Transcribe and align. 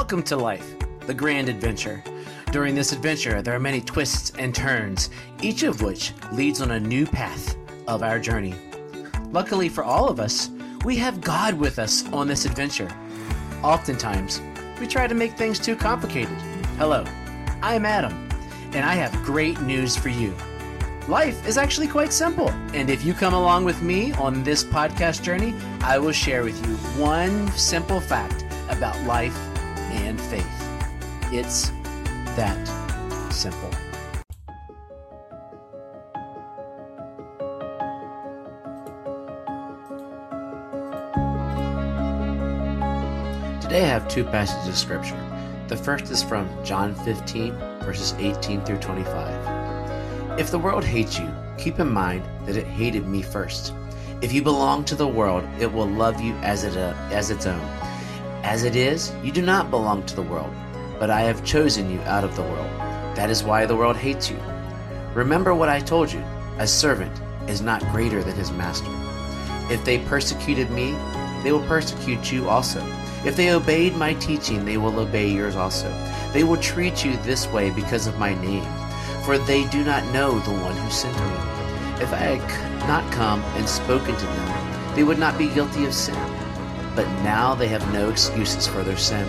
Welcome 0.00 0.22
to 0.24 0.36
life, 0.36 0.76
the 1.06 1.12
grand 1.12 1.50
adventure. 1.50 2.02
During 2.52 2.74
this 2.74 2.92
adventure, 2.92 3.42
there 3.42 3.54
are 3.54 3.60
many 3.60 3.82
twists 3.82 4.32
and 4.38 4.54
turns, 4.54 5.10
each 5.42 5.62
of 5.62 5.82
which 5.82 6.14
leads 6.32 6.62
on 6.62 6.70
a 6.70 6.80
new 6.80 7.04
path 7.04 7.54
of 7.86 8.02
our 8.02 8.18
journey. 8.18 8.54
Luckily 9.30 9.68
for 9.68 9.84
all 9.84 10.08
of 10.08 10.18
us, 10.18 10.48
we 10.86 10.96
have 10.96 11.20
God 11.20 11.52
with 11.52 11.78
us 11.78 12.10
on 12.14 12.26
this 12.26 12.46
adventure. 12.46 12.88
Oftentimes, 13.62 14.40
we 14.80 14.86
try 14.86 15.06
to 15.06 15.14
make 15.14 15.36
things 15.36 15.60
too 15.60 15.76
complicated. 15.76 16.38
Hello, 16.78 17.04
I'm 17.62 17.84
Adam, 17.84 18.26
and 18.72 18.86
I 18.86 18.94
have 18.94 19.12
great 19.22 19.60
news 19.60 19.96
for 19.96 20.08
you. 20.08 20.34
Life 21.08 21.46
is 21.46 21.58
actually 21.58 21.88
quite 21.88 22.14
simple, 22.14 22.48
and 22.72 22.88
if 22.88 23.04
you 23.04 23.12
come 23.12 23.34
along 23.34 23.64
with 23.66 23.82
me 23.82 24.14
on 24.14 24.44
this 24.44 24.64
podcast 24.64 25.22
journey, 25.22 25.54
I 25.82 25.98
will 25.98 26.10
share 26.10 26.42
with 26.42 26.58
you 26.66 26.74
one 26.98 27.48
simple 27.52 28.00
fact 28.00 28.46
about 28.70 28.98
life 29.04 29.49
and 29.90 30.20
faith. 30.20 30.44
It's 31.32 31.70
that 32.36 32.66
simple. 33.30 33.70
Today 43.60 43.84
I 43.84 43.88
have 43.88 44.08
two 44.08 44.24
passages 44.24 44.68
of 44.68 44.76
scripture. 44.76 45.16
The 45.68 45.76
first 45.76 46.10
is 46.10 46.24
from 46.24 46.48
John 46.64 46.94
15, 46.94 47.54
verses 47.84 48.14
18 48.18 48.64
through 48.64 48.78
25. 48.78 50.38
If 50.40 50.50
the 50.50 50.58
world 50.58 50.82
hates 50.82 51.18
you, 51.18 51.32
keep 51.56 51.78
in 51.78 51.88
mind 51.88 52.24
that 52.46 52.56
it 52.56 52.66
hated 52.66 53.06
me 53.06 53.22
first. 53.22 53.72
If 54.22 54.32
you 54.32 54.42
belong 54.42 54.84
to 54.86 54.96
the 54.96 55.06
world, 55.06 55.44
it 55.60 55.72
will 55.72 55.86
love 55.86 56.20
you 56.20 56.34
as, 56.42 56.64
it, 56.64 56.76
uh, 56.76 56.94
as 57.12 57.30
its 57.30 57.46
own. 57.46 57.60
As 58.50 58.64
it 58.64 58.74
is, 58.74 59.12
you 59.22 59.30
do 59.30 59.42
not 59.42 59.70
belong 59.70 60.02
to 60.06 60.16
the 60.16 60.22
world, 60.22 60.52
but 60.98 61.08
I 61.08 61.20
have 61.20 61.44
chosen 61.44 61.88
you 61.88 62.00
out 62.00 62.24
of 62.24 62.34
the 62.34 62.42
world. 62.42 62.68
That 63.14 63.30
is 63.30 63.44
why 63.44 63.64
the 63.64 63.76
world 63.76 63.96
hates 63.96 64.28
you. 64.28 64.36
Remember 65.14 65.54
what 65.54 65.68
I 65.68 65.78
told 65.78 66.12
you 66.12 66.20
a 66.58 66.66
servant 66.66 67.16
is 67.48 67.62
not 67.62 67.80
greater 67.92 68.24
than 68.24 68.34
his 68.34 68.50
master. 68.50 68.90
If 69.72 69.84
they 69.84 69.98
persecuted 69.98 70.68
me, 70.72 70.96
they 71.44 71.52
will 71.52 71.64
persecute 71.68 72.32
you 72.32 72.48
also. 72.48 72.84
If 73.24 73.36
they 73.36 73.52
obeyed 73.52 73.94
my 73.94 74.14
teaching, 74.14 74.64
they 74.64 74.78
will 74.78 74.98
obey 74.98 75.30
yours 75.30 75.54
also. 75.54 75.88
They 76.32 76.42
will 76.42 76.56
treat 76.56 77.04
you 77.04 77.16
this 77.18 77.46
way 77.52 77.70
because 77.70 78.08
of 78.08 78.18
my 78.18 78.34
name, 78.42 78.66
for 79.24 79.38
they 79.38 79.64
do 79.68 79.84
not 79.84 80.04
know 80.12 80.40
the 80.40 80.50
one 80.50 80.76
who 80.76 80.90
sent 80.90 81.14
me. 81.14 82.02
If 82.02 82.12
I 82.12 82.16
had 82.16 82.88
not 82.88 83.12
come 83.12 83.42
and 83.54 83.68
spoken 83.68 84.16
to 84.16 84.26
them, 84.26 84.96
they 84.96 85.04
would 85.04 85.20
not 85.20 85.38
be 85.38 85.54
guilty 85.54 85.84
of 85.84 85.94
sin. 85.94 86.16
But 86.94 87.08
now 87.22 87.54
they 87.54 87.68
have 87.68 87.92
no 87.92 88.10
excuses 88.10 88.66
for 88.66 88.82
their 88.82 88.96
sin. 88.96 89.26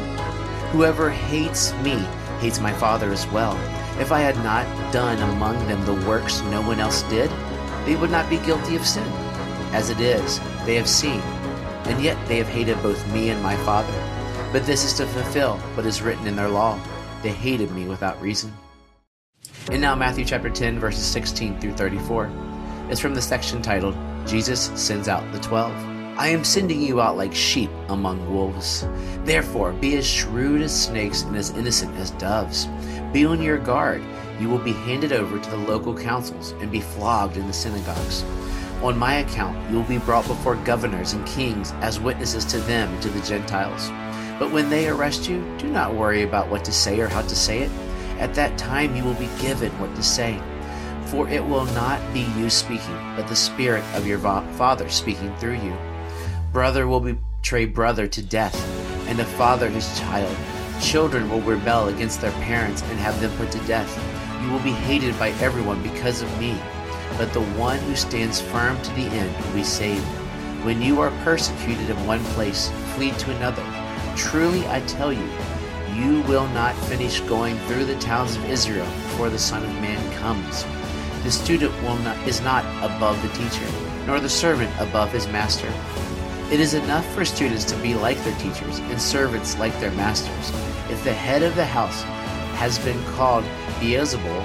Whoever 0.72 1.10
hates 1.10 1.74
me 1.76 1.98
hates 2.40 2.60
my 2.60 2.74
Father 2.74 3.12
as 3.12 3.28
well. 3.28 3.58
If 4.00 4.12
I 4.12 4.20
had 4.20 4.38
not 4.38 4.66
done 4.92 5.20
among 5.32 5.56
them 5.68 5.84
the 5.86 6.08
works 6.08 6.42
no 6.44 6.62
one 6.62 6.80
else 6.80 7.04
did, 7.04 7.30
they 7.86 7.96
would 7.96 8.12
not 8.12 8.30
be 8.30 8.38
guilty 8.38 8.76
of 8.76 8.86
sin. 8.86 9.08
As 9.74 9.90
it 9.90 10.00
is, 10.00 10.40
they 10.66 10.76
have 10.76 10.90
seen 10.90 11.22
and 11.86 12.02
yet 12.02 12.18
they 12.28 12.38
have 12.38 12.48
hated 12.48 12.82
both 12.82 13.06
me 13.12 13.30
and 13.30 13.42
my 13.42 13.56
Father. 13.58 13.94
But 14.52 14.66
this 14.66 14.84
is 14.84 14.94
to 14.94 15.06
fulfill 15.06 15.58
what 15.76 15.86
is 15.86 16.02
written 16.02 16.28
in 16.28 16.36
their 16.36 16.50
law. 16.50 16.80
They 17.22 17.32
hated 17.32 17.72
me 17.72 17.86
without 17.86 18.22
reason. 18.22 18.54
And 19.72 19.82
now, 19.82 19.96
Matthew 19.96 20.26
chapter 20.26 20.50
10, 20.50 20.80
verses 20.80 21.06
16 21.06 21.60
through 21.60 21.74
34. 21.74 22.32
It's 22.90 23.00
from 23.00 23.16
the 23.16 23.22
section 23.22 23.62
titled, 23.62 23.96
Jesus 24.26 24.72
Sends 24.76 25.08
Out 25.08 25.30
the 25.32 25.40
Twelve. 25.40 25.91
I 26.18 26.28
am 26.28 26.44
sending 26.44 26.82
you 26.82 27.02
out 27.02 27.18
like 27.18 27.34
sheep 27.34 27.70
among 27.88 28.32
wolves. 28.32 28.86
Therefore, 29.24 29.72
be 29.74 29.96
as 29.98 30.06
shrewd 30.06 30.62
as 30.62 30.86
snakes 30.86 31.24
and 31.24 31.36
as 31.36 31.52
innocent 31.52 31.96
as 31.98 32.12
doves. 32.12 32.68
Be 33.14 33.26
on 33.26 33.42
your 33.42 33.58
guard. 33.58 34.04
You 34.40 34.50
will 34.50 34.60
be 34.60 34.74
handed 34.74 35.14
over 35.14 35.40
to 35.40 35.50
the 35.50 35.58
local 35.58 35.98
councils 35.98 36.52
and 36.60 36.72
be 36.72 36.82
flogged 36.82 37.38
in 37.38 37.48
the 37.48 37.54
synagogues. 37.54 38.24
On 38.84 38.98
my 38.98 39.16
account, 39.16 39.58
you 39.70 39.78
will 39.78 39.84
be 39.84 40.00
brought 40.00 40.28
before 40.28 40.56
governors 40.58 41.14
and 41.14 41.26
kings 41.26 41.72
as 41.82 42.00
witnesses 42.00 42.46
to 42.46 42.60
them 42.60 42.92
and 42.92 43.02
to 43.02 43.10
the 43.10 43.22
Gentiles. 43.22 43.90
But 44.38 44.52
when 44.52 44.70
they 44.70 44.90
arrest 44.90 45.30
you, 45.30 45.46
do 45.58 45.68
not 45.68 45.94
worry 45.94 46.24
about 46.24 46.50
what 46.50 46.66
to 46.66 46.72
say 46.72 47.00
or 47.00 47.08
how 47.08 47.22
to 47.22 47.36
say 47.36 47.60
it. 47.60 47.72
At 48.20 48.34
that 48.36 48.58
time, 48.58 48.96
you 48.96 49.04
will 49.04 49.14
be 49.14 49.30
given 49.40 49.72
what 49.80 49.96
to 49.96 50.04
say. 50.04 50.42
For 51.06 51.30
it 51.30 51.46
will 51.46 51.66
not 51.66 52.02
be 52.14 52.22
you 52.38 52.50
speaking, 52.50 52.98
but 53.16 53.28
the 53.28 53.36
Spirit 53.36 53.84
of 53.94 54.08
your 54.08 54.20
Father 54.20 54.90
speaking 54.90 55.36
through 55.38 55.58
you. 55.62 55.78
Brother 56.52 56.88
will 56.88 57.00
betray 57.00 57.66
brother 57.66 58.08
to 58.08 58.22
death, 58.22 58.56
and 59.08 59.20
a 59.20 59.26
father 59.26 59.70
his 59.70 60.00
child. 60.00 60.36
Children 60.82 61.30
will 61.30 61.42
rebel 61.42 61.88
against 61.88 62.22
their 62.22 62.32
parents 62.44 62.82
and 62.84 63.00
have 63.00 63.20
them 63.22 63.32
put 63.38 63.52
to 63.52 63.60
death. 63.68 63.92
You 64.44 64.52
will 64.52 64.60
be 64.60 64.72
hated 64.72 65.18
by 65.20 65.30
everyone 65.40 65.82
because 65.84 66.22
of 66.22 66.40
me 66.40 66.60
but 67.18 67.34
the 67.34 67.42
one 67.42 67.80
who 67.80 67.96
stands 67.96 68.42
firm 68.42 68.82
to 68.82 68.94
the 68.94 69.04
end 69.04 69.46
will 69.46 69.54
be 69.54 69.64
saved. 69.64 70.04
When 70.64 70.82
you 70.82 71.02
are 71.02 71.12
persecuted 71.24 71.90
in 71.90 72.06
one 72.06 72.24
place, 72.36 72.72
flee 72.96 73.12
to 73.12 73.36
another. 73.36 73.64
Truly 74.16 74.68
I 74.68 74.82
tell 74.82 75.12
you, 75.12 75.28
you 75.96 76.22
will 76.24 76.48
not 76.50 76.76
finish 76.86 77.20
going 77.22 77.58
through 77.60 77.86
the 77.86 78.00
towns 78.00 78.36
of 78.36 78.50
Israel 78.50 78.86
before 78.86 79.30
the 79.30 79.40
Son 79.40 79.64
of 79.64 79.70
Man 79.82 80.20
comes. 80.20 80.66
The 81.24 81.32
student 81.32 81.74
not, 81.84 82.18
is 82.28 82.42
not 82.42 82.66
above 82.84 83.22
the 83.22 83.30
teacher, 83.30 83.68
nor 84.08 84.20
the 84.20 84.30
servant 84.30 84.72
above 84.80 85.12
his 85.12 85.28
master. 85.28 85.72
It 86.52 86.60
is 86.60 86.74
enough 86.74 87.10
for 87.14 87.24
students 87.24 87.64
to 87.64 87.78
be 87.78 87.96
like 87.96 88.22
their 88.26 88.38
teachers 88.38 88.80
and 88.80 89.02
servants 89.02 89.58
like 89.58 89.80
their 89.80 89.92
masters. 89.92 90.50
If 90.92 91.02
the 91.06 91.14
head 91.14 91.44
of 91.44 91.56
the 91.56 91.64
house 91.64 92.02
has 92.60 92.78
been 92.80 93.02
called 93.14 93.46
Beelzebul, 93.80 94.44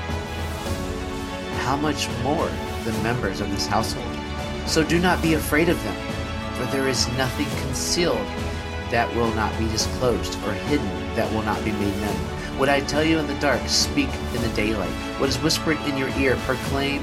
how 1.64 1.76
much 1.76 2.08
more 2.22 2.48
the 2.84 2.92
members 3.02 3.40
of 3.40 3.50
this 3.50 3.66
household? 3.66 4.06
So 4.68 4.84
do 4.84 5.00
not 5.00 5.20
be 5.20 5.34
afraid 5.34 5.68
of 5.68 5.82
them, 5.82 5.96
for 6.54 6.66
there 6.66 6.86
is 6.86 7.08
nothing 7.18 7.48
concealed 7.66 8.26
that 8.92 9.12
will 9.16 9.34
not 9.34 9.58
be 9.58 9.66
disclosed, 9.66 10.36
or 10.44 10.52
hidden 10.52 10.86
that 11.16 11.28
will 11.32 11.42
not 11.42 11.64
be 11.64 11.72
made 11.72 12.00
known. 12.00 12.16
What 12.56 12.68
I 12.68 12.82
tell 12.82 13.02
you 13.02 13.18
in 13.18 13.26
the 13.26 13.34
dark, 13.40 13.66
speak 13.66 14.10
in 14.32 14.42
the 14.42 14.54
daylight. 14.54 14.94
What 15.18 15.28
is 15.28 15.42
whispered 15.42 15.78
in 15.86 15.96
your 15.98 16.10
ear, 16.10 16.36
proclaim 16.42 17.02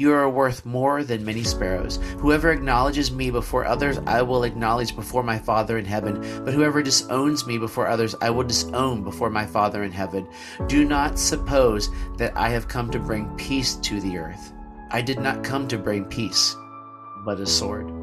You 0.00 0.14
are 0.14 0.30
worth 0.30 0.64
more 0.64 1.04
than 1.04 1.26
many 1.26 1.44
sparrows. 1.44 1.98
Whoever 2.20 2.50
acknowledges 2.50 3.12
me 3.12 3.30
before 3.30 3.66
others, 3.66 3.98
I 4.06 4.22
will 4.22 4.44
acknowledge 4.44 4.96
before 4.96 5.22
my 5.22 5.38
Father 5.38 5.76
in 5.76 5.84
heaven. 5.84 6.42
But 6.42 6.54
whoever 6.54 6.82
disowns 6.82 7.46
me 7.46 7.58
before 7.58 7.86
others, 7.86 8.14
I 8.22 8.30
will 8.30 8.44
disown 8.44 9.04
before 9.04 9.28
my 9.28 9.44
Father 9.44 9.82
in 9.82 9.92
heaven. 9.92 10.26
Do 10.68 10.86
not 10.86 11.18
suppose 11.18 11.90
that 12.16 12.34
I 12.34 12.48
have 12.48 12.66
come 12.66 12.90
to 12.92 12.98
bring 12.98 13.28
peace 13.36 13.74
to 13.74 14.00
the 14.00 14.16
earth. 14.16 14.54
I 14.90 15.02
did 15.02 15.20
not 15.20 15.44
come 15.44 15.68
to 15.68 15.76
bring 15.76 16.06
peace, 16.06 16.56
but 17.26 17.38
a 17.38 17.46
sword. 17.46 17.99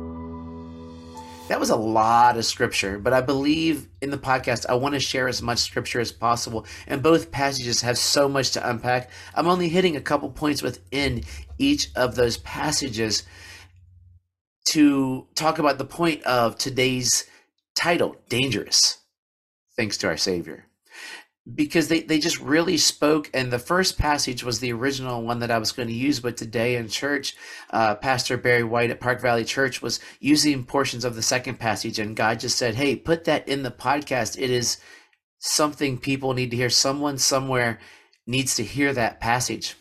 That 1.47 1.61
was 1.61 1.69
a 1.69 1.77
lot 1.77 2.35
of 2.35 2.45
scripture, 2.45 2.99
but 2.99 3.13
I 3.13 3.21
believe 3.21 3.87
in 4.01 4.09
the 4.09 4.17
podcast, 4.17 4.65
I 4.67 4.73
want 4.73 4.95
to 4.95 4.99
share 4.99 5.29
as 5.29 5.41
much 5.41 5.59
scripture 5.59 6.01
as 6.01 6.11
possible. 6.11 6.65
And 6.87 7.01
both 7.01 7.31
passages 7.31 7.81
have 7.81 7.97
so 7.97 8.27
much 8.27 8.51
to 8.51 8.69
unpack. 8.69 9.09
I'm 9.33 9.47
only 9.47 9.69
hitting 9.69 9.95
a 9.95 10.01
couple 10.01 10.29
points 10.29 10.61
within 10.61 11.23
each 11.57 11.89
of 11.95 12.15
those 12.15 12.35
passages 12.37 13.23
to 14.69 15.27
talk 15.35 15.57
about 15.57 15.77
the 15.77 15.85
point 15.85 16.21
of 16.23 16.57
today's 16.57 17.23
title 17.75 18.17
Dangerous, 18.27 18.97
thanks 19.77 19.97
to 19.99 20.07
our 20.07 20.17
Savior 20.17 20.65
because 21.55 21.87
they, 21.87 22.01
they 22.01 22.19
just 22.19 22.39
really 22.41 22.77
spoke 22.77 23.29
and 23.33 23.51
the 23.51 23.59
first 23.59 23.97
passage 23.97 24.43
was 24.43 24.59
the 24.59 24.73
original 24.73 25.23
one 25.23 25.39
that 25.39 25.49
i 25.49 25.57
was 25.57 25.71
going 25.71 25.87
to 25.87 25.93
use 25.93 26.19
but 26.19 26.35
today 26.35 26.75
in 26.75 26.89
church 26.89 27.35
uh, 27.69 27.95
pastor 27.95 28.35
barry 28.35 28.63
white 28.63 28.89
at 28.89 28.99
park 28.99 29.21
valley 29.21 29.45
church 29.45 29.81
was 29.81 30.01
using 30.19 30.65
portions 30.65 31.05
of 31.05 31.15
the 31.15 31.21
second 31.21 31.57
passage 31.57 31.99
and 31.99 32.17
god 32.17 32.37
just 32.37 32.57
said 32.57 32.75
hey 32.75 32.97
put 32.97 33.23
that 33.23 33.47
in 33.47 33.63
the 33.63 33.71
podcast. 33.71 34.37
It 34.37 34.49
is 34.49 34.77
something 35.39 35.97
people 35.97 36.33
need 36.33 36.51
to 36.51 36.57
hear. 36.57 36.69
Someone 36.69 37.17
somewhere 37.17 37.79
needs 38.25 38.55
to 38.55 38.63
hear 38.63 38.93
that 38.93 39.19
passage. 39.19 39.75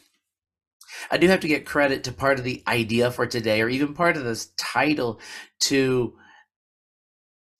I 1.10 1.18
do 1.18 1.28
have 1.28 1.40
to 1.40 1.48
get 1.48 1.66
credit 1.66 2.04
to 2.04 2.12
part 2.12 2.38
of 2.38 2.44
the 2.44 2.62
idea 2.66 3.10
for 3.10 3.26
today 3.26 3.60
or 3.60 3.68
even 3.68 3.94
part 3.94 4.16
of 4.16 4.24
this 4.24 4.50
title 4.56 5.20
to 5.60 6.14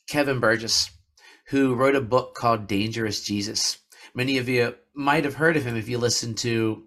kevin 0.08 0.38
burgess 0.38 0.88
who 1.48 1.74
wrote 1.74 1.96
a 1.96 2.00
book 2.00 2.36
called 2.36 2.68
dangerous 2.68 3.24
jesus 3.24 3.78
Many 4.16 4.38
of 4.38 4.48
you 4.48 4.74
might 4.94 5.24
have 5.24 5.34
heard 5.34 5.58
of 5.58 5.66
him 5.66 5.76
if 5.76 5.90
you 5.90 5.98
listen 5.98 6.32
to 6.36 6.84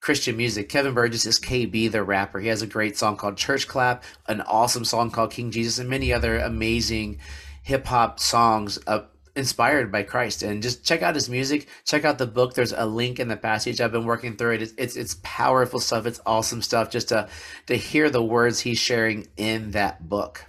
Christian 0.00 0.36
music. 0.36 0.68
Kevin 0.68 0.94
Burgess 0.94 1.24
is 1.24 1.38
KB, 1.38 1.92
the 1.92 2.02
rapper. 2.02 2.40
He 2.40 2.48
has 2.48 2.60
a 2.60 2.66
great 2.66 2.98
song 2.98 3.16
called 3.16 3.36
Church 3.36 3.68
Clap, 3.68 4.02
an 4.26 4.40
awesome 4.40 4.84
song 4.84 5.12
called 5.12 5.30
King 5.30 5.52
Jesus, 5.52 5.78
and 5.78 5.88
many 5.88 6.12
other 6.12 6.38
amazing 6.38 7.20
hip 7.62 7.86
hop 7.86 8.18
songs 8.18 8.80
uh, 8.88 9.02
inspired 9.36 9.92
by 9.92 10.02
Christ. 10.02 10.42
And 10.42 10.60
just 10.60 10.84
check 10.84 11.02
out 11.02 11.14
his 11.14 11.28
music. 11.28 11.68
Check 11.84 12.04
out 12.04 12.18
the 12.18 12.26
book. 12.26 12.54
There's 12.54 12.72
a 12.72 12.84
link 12.84 13.20
in 13.20 13.28
the 13.28 13.36
passage. 13.36 13.80
I've 13.80 13.92
been 13.92 14.04
working 14.04 14.36
through 14.36 14.54
it. 14.54 14.62
It's 14.62 14.72
it's, 14.76 14.96
it's 14.96 15.20
powerful 15.22 15.78
stuff. 15.78 16.04
It's 16.04 16.20
awesome 16.26 16.62
stuff. 16.62 16.90
Just 16.90 17.10
to 17.10 17.28
to 17.68 17.76
hear 17.76 18.10
the 18.10 18.24
words 18.24 18.58
he's 18.58 18.80
sharing 18.80 19.28
in 19.36 19.70
that 19.70 20.08
book. 20.08 20.46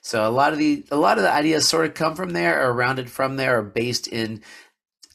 So 0.00 0.26
a 0.26 0.30
lot 0.30 0.52
of 0.52 0.58
the 0.58 0.86
a 0.90 0.96
lot 0.96 1.18
of 1.18 1.24
the 1.24 1.32
ideas 1.32 1.68
sort 1.68 1.86
of 1.86 1.94
come 1.94 2.14
from 2.14 2.30
there, 2.30 2.62
or 2.62 2.72
rounded 2.72 3.10
from 3.10 3.36
there, 3.36 3.58
or 3.58 3.62
based 3.62 4.06
in 4.06 4.42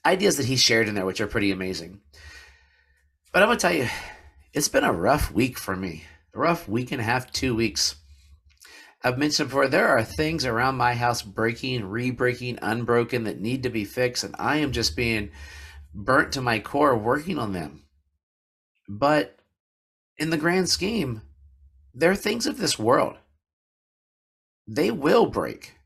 ideas 0.06 0.38
that 0.38 0.46
he 0.46 0.56
shared 0.56 0.88
in 0.88 0.96
there, 0.96 1.06
which 1.06 1.22
are 1.22 1.28
pretty 1.28 1.52
amazing. 1.52 2.02
But 3.32 3.44
I'm 3.44 3.50
gonna 3.50 3.60
tell 3.60 3.74
you, 3.74 3.88
it's 4.54 4.70
been 4.70 4.84
a 4.84 4.94
rough 4.94 5.32
week 5.32 5.58
for 5.58 5.76
me. 5.76 6.04
A 6.34 6.40
rough 6.40 6.68
week 6.68 6.92
and 6.92 7.02
a 7.02 7.04
half, 7.04 7.32
two 7.32 7.56
weeks. 7.56 7.96
I've 9.04 9.18
mentioned 9.18 9.50
before, 9.50 9.68
there 9.68 9.88
are 9.88 10.04
things 10.04 10.46
around 10.46 10.76
my 10.76 10.94
house 10.94 11.22
breaking, 11.22 11.86
re-breaking, 11.86 12.60
unbroken 12.62 13.24
that 13.24 13.40
need 13.40 13.64
to 13.64 13.70
be 13.70 13.86
fixed, 13.86 14.24
and 14.24 14.36
I 14.38 14.58
am 14.58 14.72
just 14.72 14.96
being 14.96 15.32
burnt 15.94 16.34
to 16.34 16.42
my 16.42 16.60
core 16.60 16.98
working 16.98 17.40
on 17.40 17.54
them. 17.54 17.86
But 18.88 19.40
in 20.18 20.32
the 20.32 20.38
grand 20.38 20.70
scheme, 20.70 21.22
there 21.94 22.12
are 22.12 22.16
things 22.16 22.46
of 22.46 22.58
this 22.58 22.78
world 22.78 23.16
they 24.68 24.92
will 24.92 25.26
break. 25.26 25.79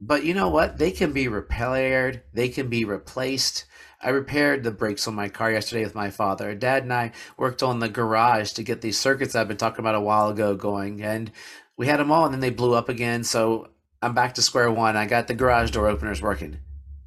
But 0.00 0.24
you 0.24 0.34
know 0.34 0.48
what? 0.48 0.78
They 0.78 0.90
can 0.90 1.12
be 1.12 1.28
repaired, 1.28 2.22
they 2.32 2.48
can 2.48 2.68
be 2.68 2.84
replaced. 2.84 3.64
I 4.02 4.10
repaired 4.10 4.62
the 4.62 4.70
brakes 4.70 5.08
on 5.08 5.14
my 5.14 5.28
car 5.28 5.50
yesterday 5.50 5.82
with 5.82 5.94
my 5.94 6.10
father. 6.10 6.54
Dad 6.54 6.82
and 6.82 6.92
I 6.92 7.12
worked 7.38 7.62
on 7.62 7.78
the 7.78 7.88
garage 7.88 8.52
to 8.52 8.62
get 8.62 8.82
these 8.82 8.98
circuits 8.98 9.34
I've 9.34 9.48
been 9.48 9.56
talking 9.56 9.80
about 9.80 9.94
a 9.94 10.00
while 10.00 10.28
ago 10.28 10.54
going, 10.54 11.02
and 11.02 11.32
we 11.78 11.86
had 11.86 11.98
them 11.98 12.12
all, 12.12 12.26
and 12.26 12.34
then 12.34 12.40
they 12.40 12.50
blew 12.50 12.74
up 12.74 12.90
again. 12.90 13.24
So 13.24 13.70
I'm 14.02 14.14
back 14.14 14.34
to 14.34 14.42
square 14.42 14.70
one. 14.70 14.96
I 14.96 15.06
got 15.06 15.28
the 15.28 15.34
garage 15.34 15.70
door 15.70 15.88
openers 15.88 16.20
working. 16.20 16.58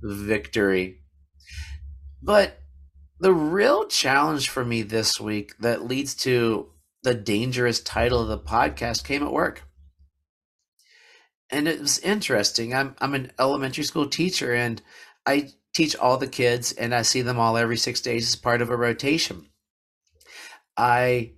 Victory. 0.02 1.02
But 2.24 2.60
the 3.20 3.34
real 3.34 3.86
challenge 3.88 4.50
for 4.50 4.66
me 4.66 4.82
this 4.82 5.20
week 5.20 5.54
that 5.60 5.86
leads 5.86 6.16
to 6.16 6.72
the 7.04 7.14
dangerous 7.14 7.80
title 7.82 8.22
of 8.22 8.28
the 8.28 8.40
podcast 8.40 9.04
came 9.04 9.24
at 9.24 9.32
work 9.32 9.64
and 11.50 11.68
it 11.68 11.80
was 11.80 12.00
interesting. 12.00 12.74
I'm 12.74 12.96
I'm 13.00 13.16
an 13.16 13.32
elementary 13.40 13.84
school 13.84 14.08
teacher, 14.08 14.54
and 14.54 14.82
I 15.26 15.50
teach 15.74 15.96
all 15.96 16.18
the 16.18 16.28
kids, 16.28 16.72
and 16.72 16.94
I 16.94 17.02
see 17.02 17.22
them 17.22 17.40
all 17.40 17.58
every 17.58 17.78
six 17.78 18.02
days 18.02 18.28
as 18.28 18.36
part 18.36 18.62
of 18.62 18.70
a 18.70 18.78
rotation. 18.78 19.48
I 20.78 21.34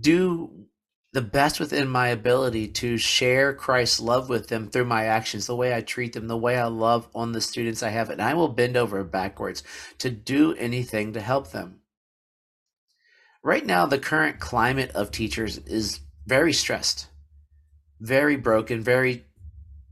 do 0.00 0.66
the 1.12 1.22
best 1.22 1.58
within 1.60 1.88
my 1.88 2.08
ability 2.08 2.68
to 2.68 2.98
share 2.98 3.54
Christ's 3.54 4.00
love 4.00 4.28
with 4.28 4.48
them 4.48 4.68
through 4.68 4.84
my 4.84 5.04
actions, 5.06 5.46
the 5.46 5.56
way 5.56 5.74
I 5.74 5.80
treat 5.80 6.12
them, 6.12 6.28
the 6.28 6.36
way 6.36 6.58
I 6.58 6.66
love 6.66 7.08
on 7.14 7.32
the 7.32 7.40
students 7.40 7.82
I 7.82 7.88
have, 7.88 8.10
and 8.10 8.20
I 8.20 8.34
will 8.34 8.48
bend 8.48 8.76
over 8.76 9.02
backwards 9.02 9.62
to 9.98 10.10
do 10.10 10.54
anything 10.54 11.14
to 11.14 11.20
help 11.20 11.52
them. 11.52 11.80
Right 13.42 13.64
now, 13.64 13.86
the 13.86 13.98
current 13.98 14.40
climate 14.40 14.90
of 14.90 15.10
teachers 15.10 15.56
is 15.58 16.00
very 16.26 16.52
stressed, 16.52 17.08
very 18.00 18.36
broken, 18.36 18.82
very 18.82 19.24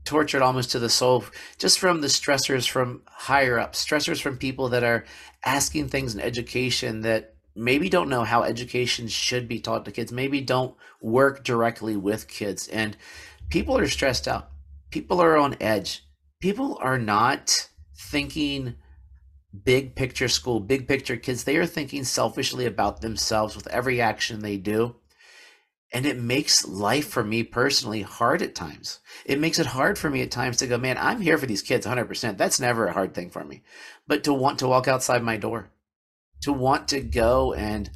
tortured 0.05 0.41
almost 0.41 0.71
to 0.71 0.79
the 0.79 0.89
soul 0.89 1.25
just 1.57 1.79
from 1.79 2.01
the 2.01 2.07
stressors 2.07 2.69
from 2.69 3.01
higher 3.07 3.59
up, 3.59 3.73
stressors 3.73 4.21
from 4.21 4.37
people 4.37 4.69
that 4.69 4.83
are 4.83 5.05
asking 5.43 5.89
things 5.89 6.13
in 6.13 6.21
education 6.21 7.01
that 7.01 7.35
maybe 7.55 7.89
don't 7.89 8.09
know 8.09 8.23
how 8.23 8.43
education 8.43 9.07
should 9.07 9.47
be 9.47 9.59
taught 9.59 9.85
to 9.85 9.91
kids, 9.91 10.11
maybe 10.11 10.41
don't 10.41 10.75
work 11.01 11.43
directly 11.43 11.95
with 11.95 12.27
kids. 12.27 12.67
And 12.67 12.95
people 13.49 13.77
are 13.77 13.87
stressed 13.87 14.27
out. 14.27 14.49
People 14.91 15.21
are 15.21 15.37
on 15.37 15.57
edge. 15.59 16.05
People 16.39 16.77
are 16.81 16.97
not 16.97 17.69
thinking 17.97 18.75
big 19.63 19.95
picture 19.95 20.27
school, 20.27 20.59
big 20.59 20.87
picture 20.87 21.17
kids. 21.17 21.43
They 21.43 21.55
are 21.57 21.65
thinking 21.65 22.03
selfishly 22.03 22.65
about 22.65 23.01
themselves 23.01 23.55
with 23.55 23.67
every 23.67 24.01
action 24.01 24.41
they 24.41 24.57
do. 24.57 24.95
And 25.95 26.05
it 26.05 26.19
makes 26.19 26.67
life 26.67 27.07
for 27.07 27.23
me 27.23 27.41
personally 27.41 28.01
hard 28.01 28.41
at 28.41 28.53
times. 28.53 28.99
It 29.25 29.39
makes 29.39 29.59
it 29.59 29.65
hard 29.65 29.97
for 29.97 30.09
me 30.09 30.21
at 30.23 30.29
times 30.29 30.57
to 30.57 30.67
go, 30.67 30.77
man, 30.77 30.97
I'm 30.99 31.21
here 31.21 31.37
for 31.37 31.45
these 31.45 31.61
kids 31.61 31.87
100%. 31.87 32.37
That's 32.37 32.59
never 32.59 32.85
a 32.85 32.91
hard 32.91 33.13
thing 33.13 33.29
for 33.29 33.45
me. 33.45 33.63
But 34.05 34.25
to 34.25 34.33
want 34.33 34.59
to 34.59 34.67
walk 34.67 34.89
outside 34.89 35.23
my 35.23 35.37
door, 35.37 35.69
to 36.41 36.51
want 36.51 36.89
to 36.89 36.99
go 36.99 37.53
and 37.53 37.89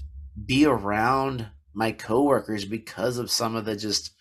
be 0.46 0.66
around 0.66 1.48
my 1.74 1.92
coworkers 1.92 2.64
because 2.64 3.18
of 3.18 3.30
some 3.30 3.58
of 3.58 3.66
the 3.66 3.76
just 3.76 4.12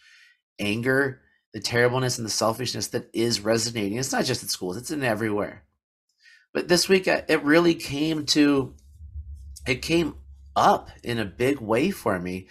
anger, 0.59 1.21
the 1.55 1.61
terribleness, 1.61 2.19
and 2.19 2.27
the 2.27 2.33
selfishness 2.33 2.89
that 2.89 3.09
is 3.13 3.43
resonating. 3.43 3.97
It's 3.97 4.11
not 4.11 4.25
just 4.25 4.43
at 4.43 4.51
schools, 4.51 4.77
it's 4.77 4.91
in 4.91 5.05
everywhere. 5.05 5.63
But 6.53 6.67
this 6.67 6.89
week, 6.89 7.07
uh, 7.07 7.23
it 7.29 7.45
really 7.45 7.77
came 7.77 8.27
to, 8.27 8.75
it 9.69 9.83
came 9.83 10.17
up 10.57 10.91
in 11.05 11.21
a 11.21 11.25
big 11.25 11.61
way 11.61 11.93
for 11.93 12.19
me 12.19 12.49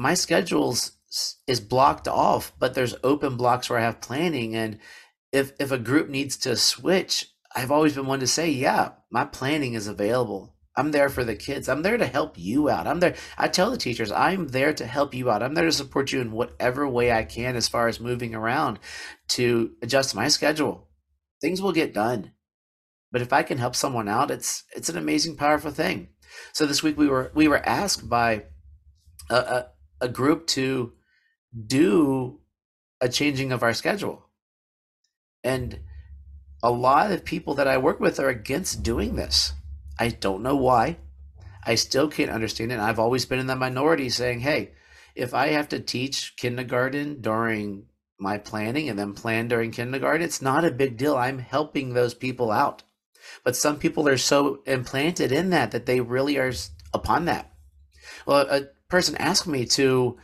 my 0.00 0.14
schedule's 0.14 0.92
is 1.46 1.60
blocked 1.60 2.08
off, 2.08 2.52
but 2.58 2.74
there's 2.74 2.94
open 3.04 3.36
blocks 3.36 3.68
where 3.68 3.78
I 3.78 3.82
have 3.82 4.00
planning. 4.00 4.56
And 4.56 4.78
if 5.30 5.52
if 5.60 5.70
a 5.70 5.78
group 5.78 6.08
needs 6.08 6.36
to 6.38 6.56
switch, 6.56 7.26
I've 7.54 7.70
always 7.70 7.94
been 7.94 8.06
one 8.06 8.20
to 8.20 8.26
say, 8.26 8.50
yeah, 8.50 8.92
my 9.10 9.24
planning 9.24 9.74
is 9.74 9.86
available. 9.86 10.56
I'm 10.76 10.92
there 10.92 11.10
for 11.10 11.22
the 11.22 11.36
kids. 11.36 11.68
I'm 11.68 11.82
there 11.82 11.98
to 11.98 12.06
help 12.06 12.38
you 12.38 12.70
out. 12.70 12.86
I'm 12.86 13.00
there. 13.00 13.14
I 13.36 13.48
tell 13.48 13.70
the 13.70 13.76
teachers, 13.76 14.10
I'm 14.10 14.48
there 14.48 14.72
to 14.72 14.86
help 14.86 15.12
you 15.12 15.30
out. 15.30 15.42
I'm 15.42 15.54
there 15.54 15.66
to 15.66 15.72
support 15.72 16.12
you 16.12 16.20
in 16.20 16.32
whatever 16.32 16.88
way 16.88 17.12
I 17.12 17.24
can 17.24 17.54
as 17.54 17.68
far 17.68 17.86
as 17.86 18.00
moving 18.00 18.34
around 18.34 18.78
to 19.30 19.72
adjust 19.82 20.14
my 20.14 20.28
schedule. 20.28 20.88
Things 21.42 21.60
will 21.60 21.72
get 21.72 21.92
done. 21.92 22.32
But 23.12 23.20
if 23.20 23.32
I 23.32 23.42
can 23.42 23.58
help 23.58 23.76
someone 23.76 24.08
out, 24.08 24.30
it's 24.30 24.64
it's 24.74 24.88
an 24.88 24.96
amazing, 24.96 25.36
powerful 25.36 25.72
thing. 25.72 26.08
So 26.54 26.64
this 26.64 26.82
week 26.82 26.96
we 26.96 27.08
were 27.08 27.32
we 27.34 27.48
were 27.48 27.66
asked 27.66 28.08
by 28.08 28.44
a, 29.28 29.36
a 29.36 29.66
a 30.00 30.08
group 30.08 30.46
to 30.48 30.92
do 31.66 32.40
a 33.00 33.08
changing 33.08 33.52
of 33.52 33.62
our 33.62 33.74
schedule. 33.74 34.26
And 35.42 35.80
a 36.62 36.70
lot 36.70 37.10
of 37.10 37.24
people 37.24 37.54
that 37.54 37.68
I 37.68 37.78
work 37.78 38.00
with 38.00 38.20
are 38.20 38.28
against 38.28 38.82
doing 38.82 39.16
this. 39.16 39.54
I 39.98 40.08
don't 40.08 40.42
know 40.42 40.56
why. 40.56 40.98
I 41.64 41.74
still 41.74 42.08
can't 42.08 42.30
understand 42.30 42.72
it. 42.72 42.78
I've 42.78 42.98
always 42.98 43.26
been 43.26 43.38
in 43.38 43.46
the 43.46 43.56
minority 43.56 44.08
saying, 44.08 44.40
hey, 44.40 44.72
if 45.14 45.34
I 45.34 45.48
have 45.48 45.68
to 45.70 45.80
teach 45.80 46.36
kindergarten 46.36 47.20
during 47.20 47.86
my 48.18 48.38
planning 48.38 48.88
and 48.88 48.98
then 48.98 49.14
plan 49.14 49.48
during 49.48 49.70
kindergarten, 49.70 50.22
it's 50.22 50.42
not 50.42 50.64
a 50.64 50.70
big 50.70 50.96
deal. 50.96 51.16
I'm 51.16 51.38
helping 51.38 51.92
those 51.92 52.14
people 52.14 52.50
out. 52.50 52.82
But 53.44 53.56
some 53.56 53.78
people 53.78 54.08
are 54.08 54.16
so 54.16 54.60
implanted 54.66 55.32
in 55.32 55.50
that 55.50 55.70
that 55.72 55.86
they 55.86 56.00
really 56.00 56.38
are 56.38 56.52
upon 56.92 57.26
that. 57.26 57.52
Well, 58.26 58.46
a 58.48 58.68
person 58.90 59.16
asked 59.16 59.46
me 59.46 59.64
to 59.64 60.18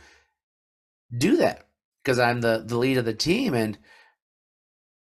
do 1.15 1.37
that 1.37 1.65
because 2.03 2.19
I'm 2.19 2.41
the 2.41 2.63
the 2.65 2.77
lead 2.77 2.97
of 2.97 3.05
the 3.05 3.13
team 3.13 3.53
and 3.53 3.77